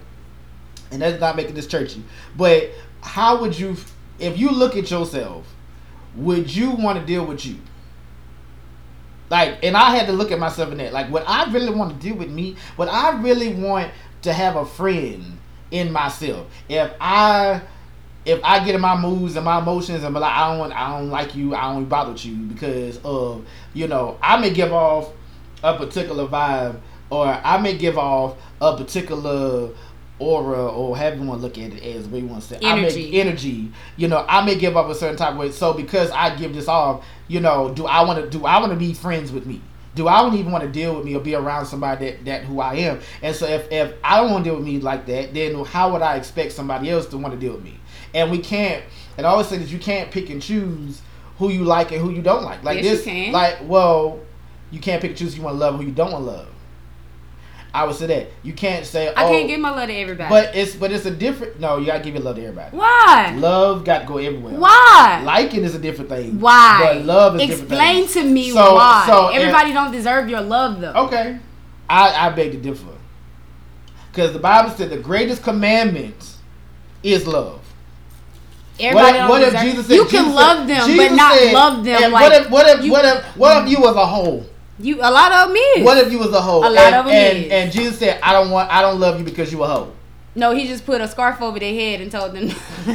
[0.91, 2.03] and that's not making this churchy.
[2.35, 2.71] But
[3.01, 3.75] how would you,
[4.19, 5.45] if you look at yourself,
[6.15, 7.57] would you want to deal with you?
[9.29, 10.93] Like, and I had to look at myself in that.
[10.93, 13.91] Like, what I really want to deal with me, what I really want
[14.21, 15.39] to have a friend
[15.71, 16.47] in myself.
[16.69, 17.61] If I
[18.25, 20.97] if I get in my moods and my emotions and be like, I don't I
[20.97, 24.73] don't like you, I don't bother with you because of, you know, I may give
[24.73, 25.11] off
[25.63, 29.69] a particular vibe or I may give off a particular
[30.17, 32.59] aura or however you want to look at it as we want to say.
[32.61, 33.07] Energy.
[33.07, 33.71] I may, energy.
[33.97, 35.51] you know I may give up a certain type of way.
[35.51, 38.71] So because I give this off you know do I want to do I want
[38.71, 39.61] to be friends with me?
[39.93, 42.43] Do I don't even want to deal with me or be around somebody that, that
[42.43, 42.99] who I am?
[43.21, 45.93] And so if, if I don't want to deal with me like that then how
[45.93, 47.79] would I expect somebody else to want to deal with me
[48.15, 48.83] and we can't
[49.17, 51.01] and I always say that you can't pick and choose
[51.37, 53.31] who you like and who you don't like like Yes, you this can.
[53.31, 54.19] like well
[54.71, 56.25] you can't pick and choose who you want to love and who you don't want
[56.25, 56.47] to love
[57.73, 60.29] I would say that you can't say I oh, can't give my love to everybody.
[60.29, 63.33] but it's but it's a different no you gotta give your love to everybody why?
[63.37, 65.21] love got to go everywhere Why?
[65.25, 66.79] liking is a different thing Why?
[66.81, 68.23] but love is a different Explain thing.
[68.23, 69.03] to me So- why.
[69.07, 70.93] so, and- Everybody don't deserve your love though.
[70.93, 71.37] okay
[71.89, 72.93] I I beg to differ
[74.11, 76.37] because the Bible said the greatest commandment
[77.03, 77.59] is love
[78.79, 79.61] Everybody what if, what if.
[79.61, 82.41] Jesus said you can love them, Jesus but not said- love them and like what
[82.41, 84.45] if what if you, what if what if you was a whole
[84.79, 84.97] you.
[85.01, 85.83] A lot of them is.
[85.85, 87.51] what if you was a hoe A lot and, of 'em and, is.
[87.51, 89.91] and Jesus said I don't want I don't love you because you a hoe
[90.37, 92.43] No, he just put a scarf over their head and told them,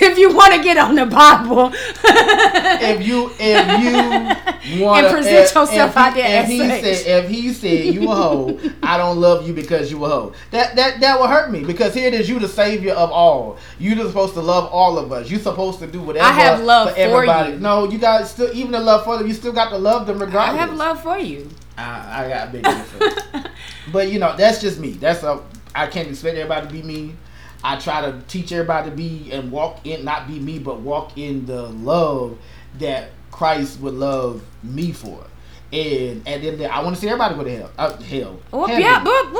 [0.00, 5.52] if you want to get on the Bible, if you if you want And present
[5.52, 6.80] yourself out there if he such.
[6.82, 10.32] said if he said you a hoe, I don't love you because you a hoe.
[10.52, 13.58] That that that will hurt me because here it is you the savior of all.
[13.80, 15.28] You are supposed to love all of us.
[15.28, 16.26] You're supposed to do whatever.
[16.26, 17.54] I have love for everybody.
[17.54, 17.58] you.
[17.58, 19.26] No, you got still even the love for them.
[19.26, 20.62] You still got to love them regardless.
[20.62, 21.50] I have love for you.
[21.76, 23.48] I, I got a big difference.
[23.92, 24.92] but you know that's just me.
[24.92, 25.42] That's a
[25.76, 27.14] I can't expect everybody to be me.
[27.62, 31.16] I try to teach everybody to be and walk in, not be me, but walk
[31.18, 32.38] in the love
[32.78, 35.24] that Christ would love me for.
[35.72, 37.70] And and then I want to see everybody go to hell.
[37.76, 38.40] Uh, hell.
[38.68, 38.82] Heaven.
[38.82, 39.32] yeah, I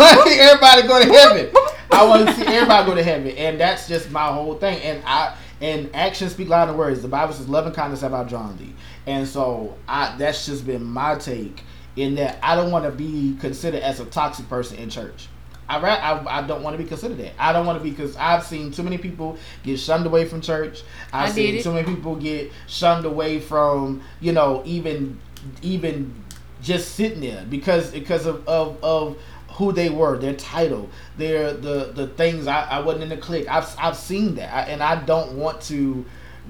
[0.00, 1.50] want to see everybody go to heaven.
[1.92, 4.80] I want to see everybody go to heaven, and that's just my whole thing.
[4.80, 7.02] And I and actions speak louder than words.
[7.02, 8.72] The Bible says, "Love and kindness have I drawn thee,"
[9.06, 11.62] and so I that's just been my take
[11.96, 15.28] in that I don't want to be considered as a toxic person in church.
[15.70, 17.32] I, I, I don't want to be considered that.
[17.38, 20.40] I don't want to be because I've seen too many people get shunned away from
[20.40, 20.82] church.
[21.12, 21.62] I've I seen it.
[21.62, 25.20] too many people get shunned away from you know even
[25.62, 26.24] even
[26.60, 29.16] just sitting there because because of of, of
[29.52, 32.46] who they were, their title, their the the things.
[32.46, 33.48] I, I wasn't in the clique.
[33.48, 36.04] I've I've seen that, I, and I don't want to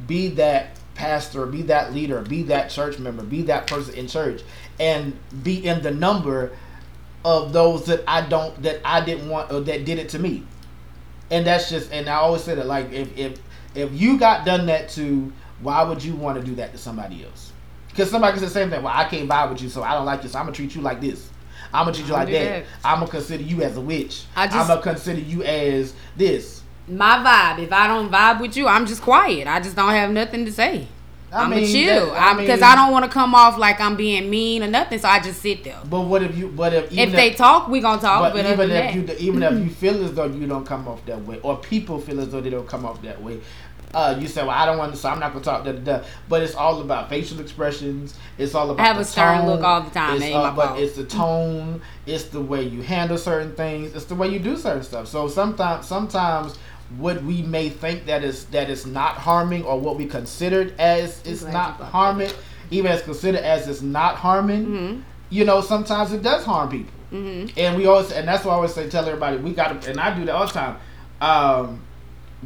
[0.07, 4.43] be that pastor, be that leader, be that church member, be that person in church,
[4.79, 6.53] and be in the number
[7.25, 10.45] of those that I don't that I didn't want or that did it to me.
[11.31, 13.39] And that's just and I always say that like if if
[13.75, 17.25] if you got done that to, why would you want to do that to somebody
[17.25, 17.53] else?
[17.89, 18.83] Because somebody can say the same thing.
[18.83, 20.29] Well, I can't vibe with you, so I don't like you.
[20.29, 21.29] So I'm gonna treat you like this.
[21.73, 22.33] I'm gonna treat you like that.
[22.63, 22.65] that.
[22.85, 24.25] I'm gonna consider you as a witch.
[24.35, 26.63] I just- I'm gonna consider you as this.
[26.89, 27.63] My vibe.
[27.63, 29.47] If I don't vibe with you, I'm just quiet.
[29.47, 30.89] I just don't have nothing to say.
[31.33, 32.07] I I'm mean, chill.
[32.07, 34.67] that- I because mean- I don't want to come off like I'm being mean or
[34.69, 34.99] nothing.
[34.99, 35.79] So I just sit there.
[35.89, 36.49] But what if you?
[36.49, 38.21] But if even If they talk, we gonna talk.
[38.21, 40.89] But But, even if that, you even if you feel as though you don't come
[40.89, 43.39] off that way, or people feel as though they don't come off that way,
[43.95, 45.99] uh, you say, "Well, I don't want to, so I'm not gonna talk." Da, da,
[45.99, 46.05] da.
[46.29, 48.15] But it's all about facial expressions.
[48.39, 48.83] It's all about.
[48.85, 50.21] I have a stern look all the time.
[50.23, 51.81] It's, uh, but it's the tone.
[52.07, 53.95] It's the way you handle certain things.
[53.95, 55.07] It's the way you do certain stuff.
[55.07, 56.59] So sometimes, sometimes.
[56.99, 61.25] What we may think that is that is not harming, or what we considered as
[61.25, 62.31] is not brought that harming,
[62.71, 65.03] even as considered as it's not harming, Mhm.
[65.31, 66.93] you know, sometimes it does harm people.
[67.13, 67.53] Mhm.
[67.57, 70.01] And we always, and that's why I always say, tell everybody, we got to, and
[70.01, 70.77] I do that all the time.
[71.21, 71.81] Um,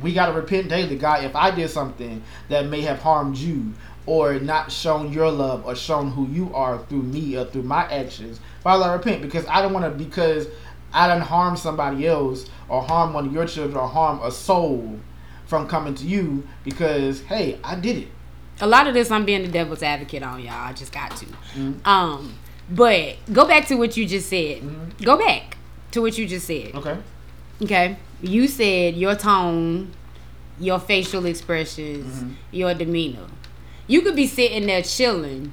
[0.00, 1.24] we got to repent daily, God.
[1.24, 3.72] If I did something that may have harmed you,
[4.06, 7.84] or not shown your love, or shown who you are through me or through my
[7.90, 10.46] actions, Father, I repent because I don't want to, because
[10.94, 14.98] I don't harm somebody else, or harm one of your children, or harm a soul
[15.46, 18.08] from coming to you because hey, I did it.
[18.60, 20.52] a lot of this I'm being the devil's advocate on y'all.
[20.54, 21.26] I just got to.
[21.56, 21.84] Mhm.
[21.86, 22.34] Um,
[22.70, 24.62] but go back to what you just said.
[24.62, 25.04] Mhm.
[25.04, 25.56] Go back
[25.90, 26.72] to what you just said.
[26.74, 26.96] Okay.
[27.62, 29.90] Okay, you said your tone,
[30.60, 32.34] your facial expressions, Mhm.
[32.52, 33.26] your demeanor.
[33.86, 35.52] You could be sitting there chilling.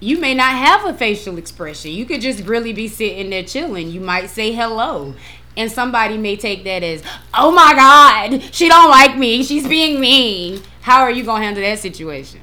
[0.00, 1.92] You may not have a facial expression.
[1.92, 3.90] You could just really be sitting there chilling.
[3.90, 5.14] You might say hello.
[5.56, 9.42] And somebody may take that as, "Oh my god, she don't like me.
[9.44, 12.40] She's being mean." How are you to handle that situation?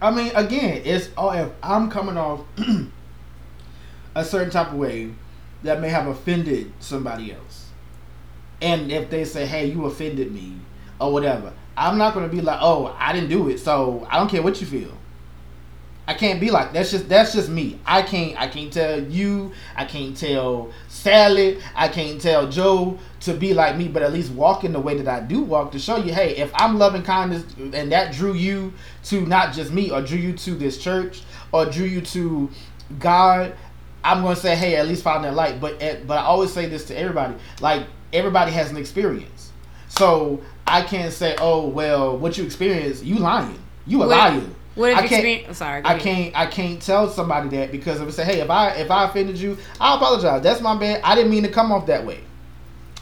[0.00, 2.42] I mean, again, it's oh, if I'm coming off
[4.14, 5.10] a certain type of way
[5.62, 7.70] that may have offended somebody else,
[8.60, 10.58] and if they say, "Hey, you offended me,"
[11.00, 14.28] or whatever, I'm not gonna be like, "Oh, I didn't do it," so I don't
[14.28, 14.95] care what you feel.
[16.08, 17.80] I can't be like that's just that's just me.
[17.84, 23.34] I can't I can't tell you, I can't tell Sally, I can't tell Joe to
[23.34, 25.78] be like me, but at least walk in the way that I do walk to
[25.80, 28.72] show you, hey, if I'm loving kindness and that drew you
[29.04, 32.50] to not just me or drew you to this church or drew you to
[33.00, 33.54] God,
[34.04, 35.60] I'm gonna say, hey, at least find that light.
[35.60, 39.50] But eh, but I always say this to everybody, like everybody has an experience,
[39.88, 44.42] so I can't say, oh well, what you experienced, you lying, you a liar.
[44.76, 45.82] What if I can't- sorry.
[45.84, 46.00] I ahead.
[46.02, 49.04] can't I can't tell somebody that because if I say, hey, if I if I
[49.06, 50.42] offended you, I apologize.
[50.42, 51.00] That's my bad.
[51.02, 52.20] I didn't mean to come off that way.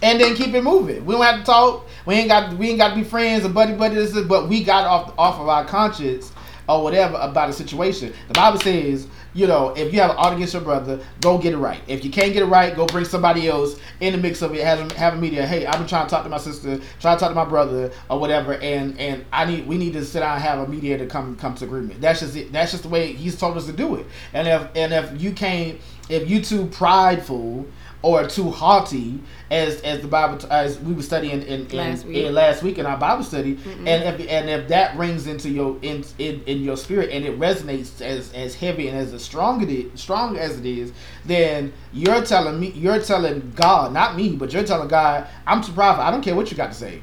[0.02, 1.04] And then keep it moving.
[1.06, 1.86] We don't have to talk.
[2.06, 3.94] We ain't got we ain't got to be friends or buddy buddy.
[3.94, 6.32] This is, but we got off off of our conscience
[6.68, 8.12] or whatever about a situation.
[8.28, 11.52] The Bible says, you know, if you have an ought against your brother, go get
[11.52, 11.80] it right.
[11.88, 14.62] If you can't get it right, go bring somebody else in the mix of it.
[14.62, 15.44] Have have a media.
[15.46, 17.92] Hey, I've been trying to talk to my sister, trying to talk to my brother
[18.08, 21.06] or whatever, and and I need we need to sit down and have a mediator
[21.06, 22.00] come come to agreement.
[22.00, 22.52] That's just it.
[22.52, 24.06] That's just the way he's told us to do it.
[24.32, 27.66] And if and if you can't, if you too prideful
[28.04, 29.18] or too haughty,
[29.50, 32.16] as as the Bible as we were studying in, in Last week.
[32.18, 35.78] in last week in our Bible study, and if and if that rings into your
[35.80, 39.70] in, in in your spirit and it resonates as as heavy and as strong it
[39.70, 40.92] is, strong as it is,
[41.24, 45.72] then you're telling me you're telling God, not me, but you're telling God, I'm too
[45.72, 46.04] prideful.
[46.04, 47.00] I don't care what you got to say.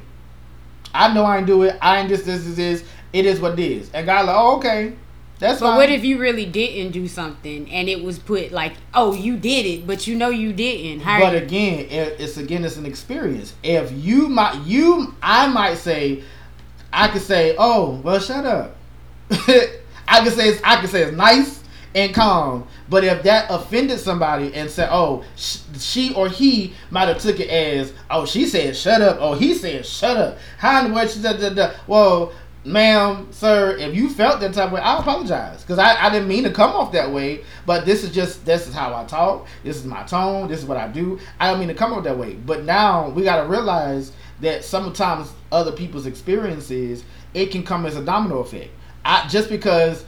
[0.94, 1.76] I know I ain't do it.
[1.82, 2.84] I ain't this this this this.
[3.12, 3.90] It is what it is.
[3.92, 4.94] And God like, oh okay,
[5.42, 5.76] that's But fine.
[5.76, 9.66] what if you really didn't do something and it was put like, oh, you did
[9.66, 11.00] it, but you know you didn't?
[11.00, 13.54] How but again, it's again, it's an experience.
[13.62, 16.22] If you might, you, I might say,
[16.92, 18.76] I could say, oh, well, shut up.
[19.30, 21.62] I could say, it's, I could say it's nice
[21.94, 22.66] and calm.
[22.88, 27.40] But if that offended somebody and said, oh, sh- she or he might have took
[27.40, 30.38] it as, oh, she said shut up, oh, he said shut up.
[30.58, 31.10] How in the world?
[31.10, 31.72] she da, da, da.
[31.86, 32.32] Well,
[32.64, 36.28] ma'am, sir, if you felt that type of way, I apologize because I, I didn't
[36.28, 37.44] mean to come off that way.
[37.66, 39.46] But this is just this is how I talk.
[39.64, 40.48] This is my tone.
[40.48, 41.18] This is what I do.
[41.40, 42.34] I don't mean to come off that way.
[42.34, 47.04] But now we got to realize that sometimes other people's experiences
[47.34, 48.70] it can come as a domino effect.
[49.04, 50.04] I, just because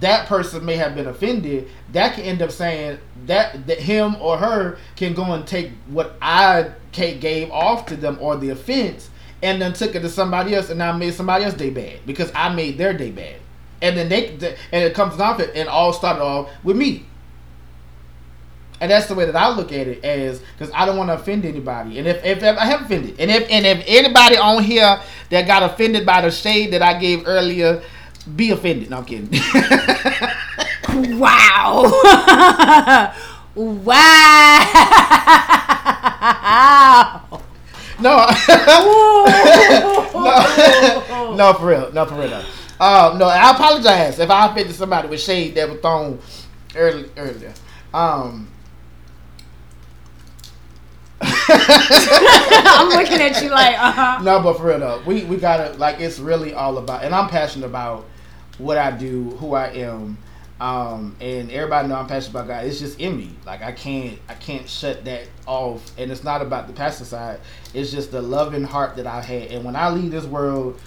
[0.00, 4.38] that person may have been offended, that can end up saying that that him or
[4.38, 9.10] her can go and take what I gave off to them or the offense,
[9.44, 12.32] and then took it to somebody else, and I made somebody else day bad because
[12.34, 13.36] I made their day bad,
[13.82, 14.28] and then they
[14.72, 17.04] and it comes off it, and all started off with me.
[18.80, 21.14] And that's the way that I look at it as because I don't want to
[21.14, 21.98] offend anybody.
[21.98, 25.46] And if, if, if I have offended, and if and if anybody on here that
[25.46, 27.82] got offended by the shade that I gave earlier,
[28.34, 28.88] be offended.
[28.90, 29.28] No, I'm kidding.
[31.20, 31.92] wow.
[33.54, 34.80] wow.
[38.00, 38.16] No.
[40.14, 41.34] no.
[41.36, 41.92] no, for real.
[41.92, 42.30] No, for real.
[42.30, 42.44] No.
[42.80, 46.18] Um, no, I apologize if I offended somebody with shade that was thrown
[46.74, 47.54] early, earlier.
[47.92, 48.48] Um,
[51.20, 54.22] I'm looking at you like, uh huh.
[54.22, 57.28] No, but for real though, we we gotta like it's really all about, and I'm
[57.28, 58.04] passionate about
[58.58, 60.18] what I do, who I am,
[60.60, 62.66] um, and everybody know I'm passionate about God.
[62.66, 63.30] It's just in me.
[63.44, 67.40] Like I can't I can't shut that off, and it's not about the pastor side.
[67.72, 70.80] It's just the loving heart that I had, and when I leave this world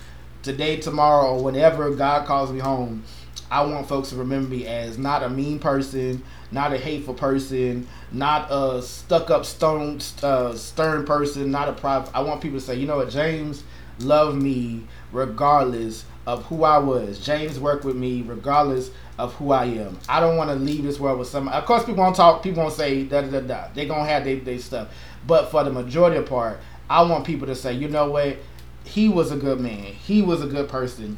[0.43, 3.03] today, tomorrow, or whenever God calls me home,
[3.51, 7.87] I want folks to remember me as not a mean person, not a hateful person,
[8.11, 12.09] not a stuck up stone uh, stern person, not a private.
[12.15, 13.63] I want people to say, you know what, James
[13.99, 17.19] loved me regardless of who I was.
[17.25, 19.97] James worked with me regardless of who I am.
[20.07, 21.47] I don't want to leave this world with some.
[21.47, 22.43] Of course, people won't talk.
[22.43, 23.67] People won't say da da da da.
[23.73, 24.89] They gonna have their they stuff.
[25.25, 26.59] But for the majority of part,
[26.89, 28.37] I want people to say, you know what,
[28.83, 29.83] he was a good man.
[29.83, 31.17] He was a good person.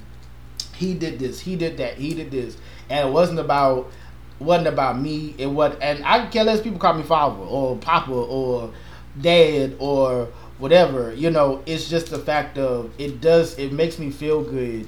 [0.76, 1.42] He did this.
[1.42, 1.98] He did that.
[1.98, 2.58] He did this.
[2.90, 3.92] And it wasn't about
[4.40, 5.36] wasn't about me.
[5.38, 8.74] It was, and I can less people call me father or papa or
[9.20, 11.14] dad or whatever.
[11.14, 13.58] You know, it's just the fact of it does.
[13.60, 14.88] It makes me feel good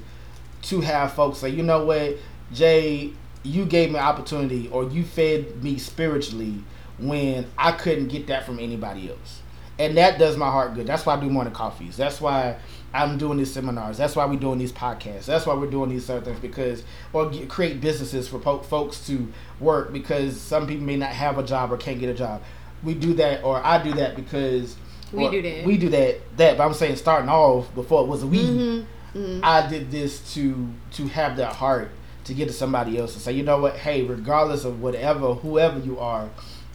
[0.64, 2.18] to have folks say, you know what,
[2.54, 6.64] Jay, you gave me opportunity or you fed me spiritually
[7.00, 9.42] when I couldn't get that from anybody else.
[9.80, 10.86] And that does my heart good.
[10.86, 11.98] That's why I do morning coffees.
[11.98, 12.58] That's why
[12.94, 13.98] I'm doing these seminars.
[13.98, 15.26] That's why we're doing these podcasts.
[15.26, 16.84] That's why we're doing these certain things because,
[17.14, 21.38] or get, create businesses for po- folks to work because some people may not have
[21.38, 22.44] a job or can't get a job.
[22.84, 24.76] We do that, or I do that because
[25.12, 25.66] we do that.
[25.66, 26.38] We do that.
[26.38, 28.40] That, but I'm saying starting off before it was a we.
[28.40, 29.18] Mm-hmm.
[29.18, 29.42] Mm-hmm.
[29.44, 31.92] I did this to to have that heart
[32.26, 33.76] to get to somebody else and say, you know what?
[33.78, 36.30] Hey, regardless of whatever, whoever you are,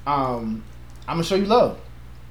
[0.06, 0.64] um,
[1.08, 1.78] I'm gonna show you love.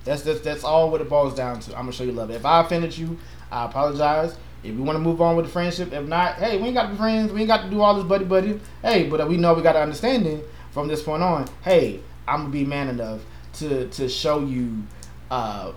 [0.03, 1.71] That's that's that's all what it boils down to.
[1.71, 2.29] I'm gonna show you love.
[2.31, 3.17] If I offended you,
[3.51, 4.35] I apologize.
[4.63, 6.83] If you want to move on with the friendship, if not, hey, we ain't got
[6.83, 7.31] to be friends.
[7.31, 8.59] We ain't got to do all this buddy buddy.
[8.81, 10.41] Hey, but we know we got to understanding
[10.71, 11.47] from this point on.
[11.61, 13.21] Hey, I'm gonna be man enough
[13.53, 14.83] to to show you,
[15.29, 15.71] uh,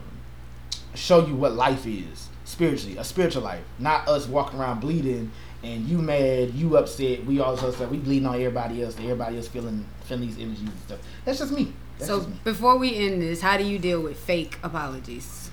[0.95, 5.31] show you what life is spiritually, a spiritual life, not us walking around bleeding
[5.63, 7.25] and you mad, you upset.
[7.25, 8.97] We all just we bleeding on everybody else.
[8.99, 10.99] Everybody else feeling feeling these energies and stuff.
[11.25, 11.73] That's just me.
[11.99, 12.37] That's so just me.
[12.45, 15.51] before we end this, how do you deal with fake apologies?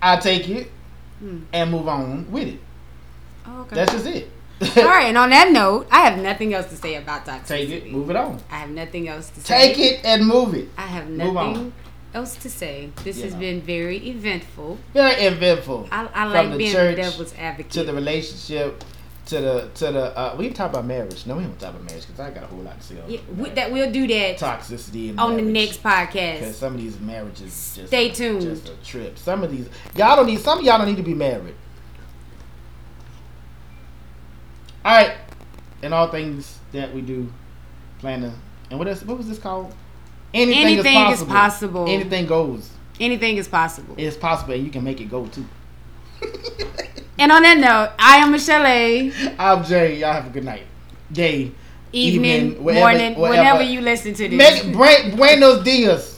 [0.00, 0.70] I take it
[1.18, 1.40] hmm.
[1.52, 2.60] and move on with it.
[3.46, 3.76] Oh, okay.
[3.76, 4.30] That's just it.
[4.78, 7.46] All right, and on that note, I have nothing else to say about toxicity.
[7.46, 8.40] Take it, move it on.
[8.50, 9.74] I have nothing else to say.
[9.74, 10.68] Take it and move it.
[10.78, 11.74] I have nothing
[12.14, 12.90] else to say.
[13.04, 14.78] This has been very eventful.
[14.94, 15.88] Very eventful.
[15.92, 17.72] I, I like being the devil's advocate.
[17.72, 18.82] To the relationship,
[19.26, 21.26] to the to the uh, we can talk about marriage.
[21.26, 23.00] No, we don't talk about marriage because I got a whole lot to say.
[23.00, 25.44] On yeah, we, that we'll do that toxicity on marriage.
[25.44, 26.38] the next podcast.
[26.38, 28.42] Because some of these marriages just stay tuned.
[28.42, 29.18] Just a trip.
[29.18, 30.40] Some of these y'all don't need.
[30.40, 31.54] Some of y'all don't need to be married.
[34.84, 35.16] All right,
[35.82, 37.32] and all things that we do,
[37.98, 38.32] plan to.
[38.70, 39.02] And what else?
[39.02, 39.74] What was this called?
[40.32, 41.26] Anything, Anything is, possible.
[41.26, 41.88] is possible.
[41.88, 42.70] Anything goes.
[43.00, 43.94] Anything is possible.
[43.98, 45.46] It's possible, and you can make it go too.
[47.18, 49.12] and on that note, I am Michelle A.
[49.38, 49.98] I'm Jay.
[49.98, 50.66] Y'all have a good night,
[51.10, 51.52] day,
[51.92, 54.64] evening, evening morning, whenever you listen to this.
[54.64, 56.15] Make, buenos dias.